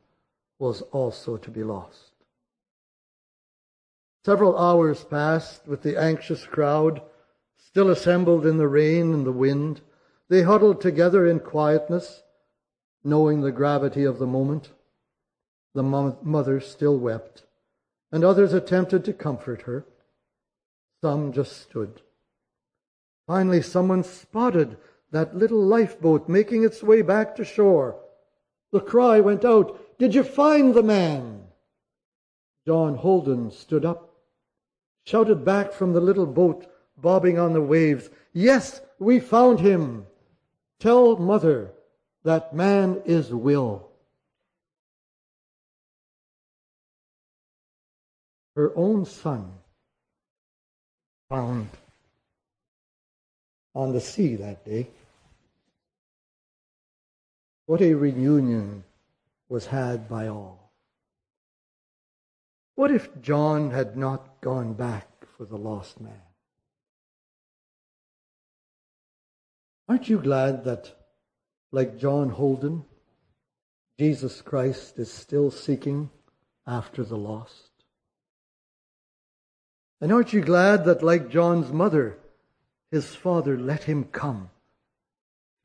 was 0.59 0.83
also 0.91 1.37
to 1.37 1.49
be 1.49 1.63
lost. 1.63 2.11
Several 4.23 4.55
hours 4.55 5.03
passed 5.03 5.67
with 5.67 5.81
the 5.81 5.99
anxious 5.99 6.45
crowd 6.45 7.01
still 7.71 7.89
assembled 7.89 8.45
in 8.45 8.57
the 8.57 8.67
rain 8.67 9.13
and 9.13 9.25
the 9.25 9.31
wind. 9.31 9.81
They 10.29 10.43
huddled 10.43 10.81
together 10.81 11.25
in 11.25 11.39
quietness, 11.39 12.21
knowing 13.03 13.41
the 13.41 13.51
gravity 13.51 14.03
of 14.03 14.19
the 14.19 14.27
moment. 14.27 14.71
The 15.73 15.83
mother 15.83 16.59
still 16.59 16.97
wept 16.97 17.43
and 18.11 18.23
others 18.23 18.53
attempted 18.53 19.05
to 19.05 19.13
comfort 19.13 19.61
her. 19.63 19.85
Some 21.01 21.31
just 21.31 21.61
stood. 21.61 22.01
Finally, 23.25 23.61
someone 23.61 24.03
spotted 24.03 24.77
that 25.11 25.35
little 25.35 25.63
lifeboat 25.63 26.27
making 26.27 26.63
its 26.63 26.83
way 26.83 27.01
back 27.01 27.35
to 27.35 27.45
shore. 27.45 27.97
The 28.71 28.81
cry 28.81 29.19
went 29.19 29.45
out, 29.45 29.97
Did 29.97 30.13
you 30.13 30.23
find 30.23 30.73
the 30.73 30.83
man? 30.83 31.43
John 32.65 32.95
Holden 32.95 33.51
stood 33.51 33.85
up, 33.85 34.13
shouted 35.05 35.45
back 35.45 35.71
from 35.71 35.93
the 35.93 36.01
little 36.01 36.27
boat 36.27 36.67
bobbing 37.01 37.39
on 37.39 37.53
the 37.53 37.61
waves, 37.61 38.09
Yes, 38.33 38.81
we 38.99 39.19
found 39.19 39.59
him. 39.59 40.05
Tell 40.79 41.17
mother 41.17 41.71
that 42.23 42.55
man 42.55 43.01
is 43.05 43.33
Will. 43.33 43.91
her 48.55 48.71
own 48.75 49.05
son 49.05 49.51
found 51.29 51.69
on 53.73 53.93
the 53.93 54.01
sea 54.01 54.35
that 54.35 54.65
day. 54.65 54.87
What 57.65 57.81
a 57.81 57.93
reunion 57.93 58.83
was 59.47 59.65
had 59.65 60.09
by 60.09 60.27
all. 60.27 60.71
What 62.75 62.91
if 62.91 63.09
John 63.21 63.71
had 63.71 63.95
not 63.95 64.41
gone 64.41 64.73
back 64.73 65.07
for 65.37 65.45
the 65.45 65.57
lost 65.57 66.01
man? 66.01 66.30
Aren't 69.91 70.07
you 70.07 70.19
glad 70.19 70.63
that 70.63 70.89
like 71.73 71.97
John 71.97 72.29
Holden, 72.29 72.85
Jesus 73.99 74.41
Christ 74.41 74.97
is 74.97 75.11
still 75.11 75.51
seeking 75.51 76.09
after 76.65 77.03
the 77.03 77.17
lost? 77.17 77.71
And 79.99 80.13
aren't 80.13 80.31
you 80.31 80.39
glad 80.39 80.85
that, 80.85 81.03
like 81.03 81.29
John's 81.29 81.73
mother, 81.73 82.17
his 82.89 83.13
father 83.13 83.59
let 83.59 83.83
him 83.83 84.05
come 84.05 84.49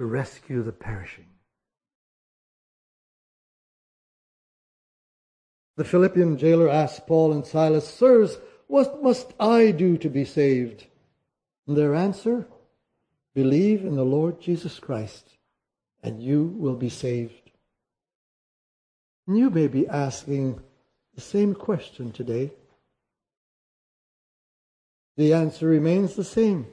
to 0.00 0.04
rescue 0.04 0.60
the 0.64 0.72
perishing? 0.72 1.28
The 5.76 5.84
Philippian 5.84 6.36
jailer 6.36 6.68
asked 6.68 7.06
Paul 7.06 7.32
and 7.32 7.46
Silas, 7.46 7.88
Sirs, 7.88 8.38
what 8.66 9.04
must 9.04 9.32
I 9.38 9.70
do 9.70 9.96
to 9.98 10.08
be 10.08 10.24
saved? 10.24 10.84
And 11.68 11.76
their 11.76 11.94
answer, 11.94 12.48
Believe 13.36 13.84
in 13.84 13.96
the 13.96 14.02
Lord 14.02 14.40
Jesus 14.40 14.78
Christ, 14.78 15.36
and 16.02 16.22
you 16.22 16.54
will 16.56 16.74
be 16.74 16.88
saved. 16.88 17.50
And 19.26 19.36
you 19.36 19.50
may 19.50 19.68
be 19.68 19.86
asking 19.86 20.58
the 21.14 21.20
same 21.20 21.54
question 21.54 22.12
today. 22.12 22.50
The 25.18 25.34
answer 25.34 25.66
remains 25.66 26.14
the 26.14 26.24
same. 26.24 26.68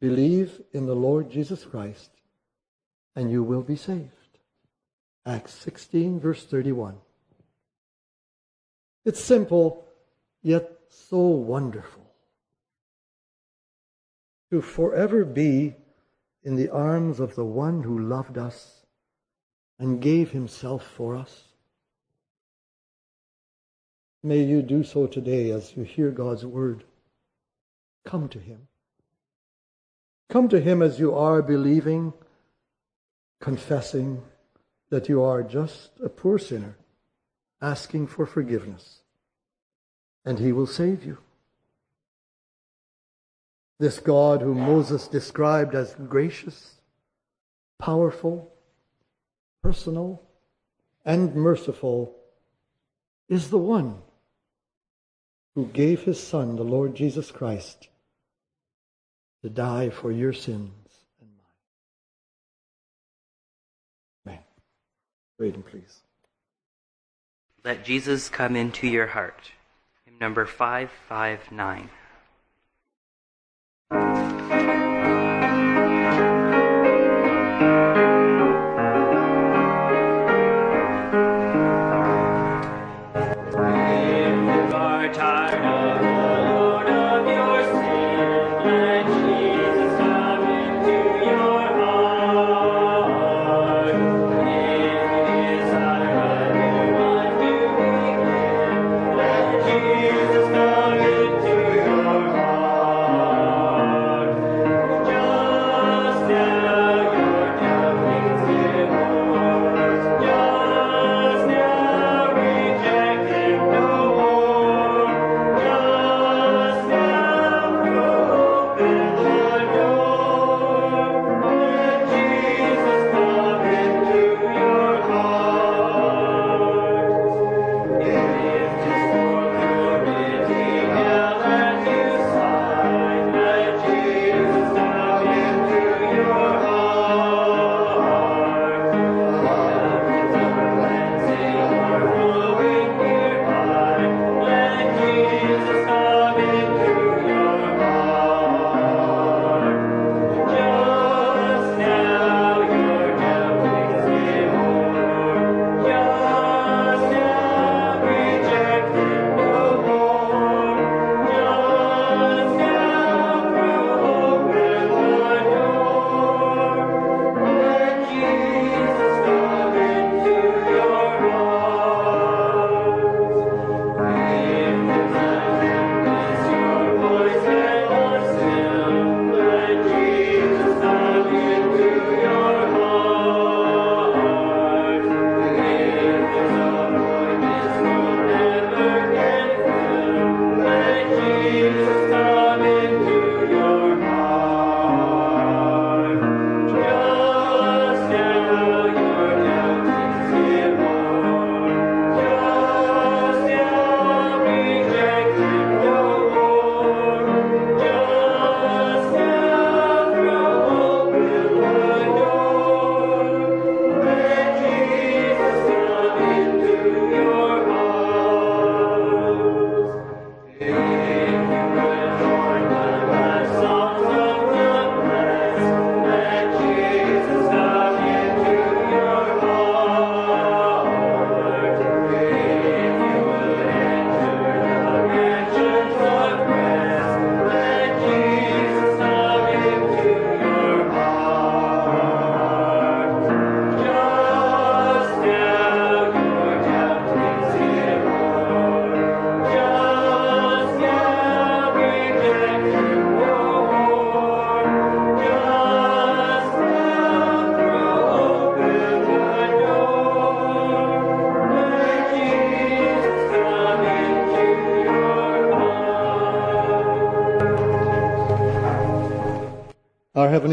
Believe 0.00 0.60
in 0.74 0.84
the 0.84 0.94
Lord 0.94 1.30
Jesus 1.30 1.64
Christ, 1.64 2.10
and 3.16 3.30
you 3.30 3.42
will 3.42 3.62
be 3.62 3.76
saved. 3.76 4.10
Acts 5.24 5.54
16, 5.54 6.20
verse 6.20 6.44
31. 6.44 6.96
It's 9.06 9.24
simple, 9.24 9.86
yet 10.42 10.70
so 10.90 11.20
wonderful. 11.20 12.03
To 14.54 14.62
forever 14.62 15.24
be 15.24 15.74
in 16.44 16.54
the 16.54 16.70
arms 16.70 17.18
of 17.18 17.34
the 17.34 17.44
one 17.44 17.82
who 17.82 17.98
loved 17.98 18.38
us 18.38 18.86
and 19.80 20.00
gave 20.00 20.30
himself 20.30 20.86
for 20.86 21.16
us. 21.16 21.48
May 24.22 24.44
you 24.44 24.62
do 24.62 24.84
so 24.84 25.08
today 25.08 25.50
as 25.50 25.76
you 25.76 25.82
hear 25.82 26.12
God's 26.12 26.46
word. 26.46 26.84
Come 28.04 28.28
to 28.28 28.38
him. 28.38 28.68
Come 30.28 30.48
to 30.50 30.60
him 30.60 30.82
as 30.82 31.00
you 31.00 31.12
are 31.12 31.42
believing, 31.42 32.12
confessing 33.40 34.22
that 34.90 35.08
you 35.08 35.20
are 35.20 35.42
just 35.42 35.90
a 36.00 36.08
poor 36.08 36.38
sinner 36.38 36.76
asking 37.60 38.06
for 38.06 38.24
forgiveness, 38.24 39.00
and 40.24 40.38
he 40.38 40.52
will 40.52 40.68
save 40.68 41.04
you. 41.04 41.18
This 43.78 43.98
God 43.98 44.40
whom 44.40 44.60
Moses 44.60 45.08
described 45.08 45.74
as 45.74 45.94
gracious, 46.08 46.76
powerful, 47.78 48.52
personal, 49.62 50.22
and 51.04 51.34
merciful 51.34 52.14
is 53.28 53.50
the 53.50 53.58
one 53.58 53.98
who 55.54 55.66
gave 55.66 56.02
his 56.02 56.20
Son, 56.20 56.56
the 56.56 56.62
Lord 56.62 56.94
Jesus 56.94 57.30
Christ, 57.30 57.88
to 59.42 59.50
die 59.50 59.90
for 59.90 60.10
your 60.10 60.32
sins 60.32 60.70
and 61.20 61.30
mine. 64.26 64.34
Amen. 64.34 64.44
Read 65.38 65.66
please. 65.66 66.00
Let 67.64 67.84
Jesus 67.84 68.28
come 68.28 68.56
into 68.56 68.86
your 68.86 69.06
heart. 69.08 69.52
Hymn 70.04 70.18
number 70.18 70.44
559. 70.44 71.88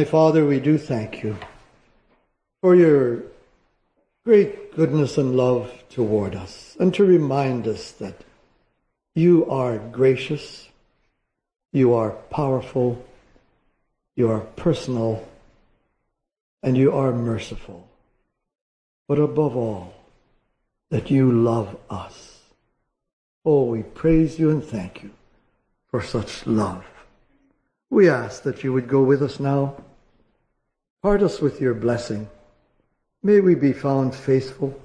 Heavenly 0.01 0.19
Father, 0.19 0.47
we 0.47 0.59
do 0.59 0.79
thank 0.79 1.21
you 1.21 1.37
for 2.59 2.73
your 2.73 3.21
great 4.25 4.75
goodness 4.75 5.15
and 5.19 5.37
love 5.37 5.71
toward 5.89 6.35
us, 6.35 6.75
and 6.79 6.91
to 6.95 7.05
remind 7.05 7.67
us 7.67 7.91
that 7.91 8.15
you 9.13 9.47
are 9.47 9.77
gracious, 9.77 10.67
you 11.71 11.93
are 11.93 12.13
powerful, 12.31 13.05
you 14.15 14.27
are 14.31 14.39
personal, 14.39 15.23
and 16.63 16.75
you 16.75 16.91
are 16.91 17.11
merciful. 17.11 17.87
But 19.07 19.19
above 19.19 19.55
all, 19.55 19.93
that 20.89 21.11
you 21.11 21.31
love 21.31 21.77
us. 21.91 22.39
Oh, 23.45 23.65
we 23.65 23.83
praise 23.83 24.39
you 24.39 24.49
and 24.49 24.63
thank 24.63 25.03
you 25.03 25.11
for 25.91 26.01
such 26.01 26.47
love. 26.47 26.85
We 27.91 28.09
ask 28.09 28.41
that 28.41 28.63
you 28.63 28.73
would 28.73 28.87
go 28.87 29.03
with 29.03 29.21
us 29.21 29.39
now. 29.39 29.75
Part 31.01 31.23
us 31.23 31.39
with 31.39 31.59
your 31.59 31.73
blessing. 31.73 32.29
May 33.23 33.39
we 33.39 33.55
be 33.55 33.73
found 33.73 34.13
faithful, 34.13 34.79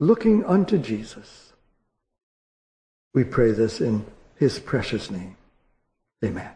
looking 0.00 0.44
unto 0.44 0.78
Jesus. 0.78 1.52
We 3.14 3.24
pray 3.24 3.52
this 3.52 3.80
in 3.80 4.04
his 4.36 4.58
precious 4.58 5.10
name. 5.10 5.36
Amen. 6.24 6.50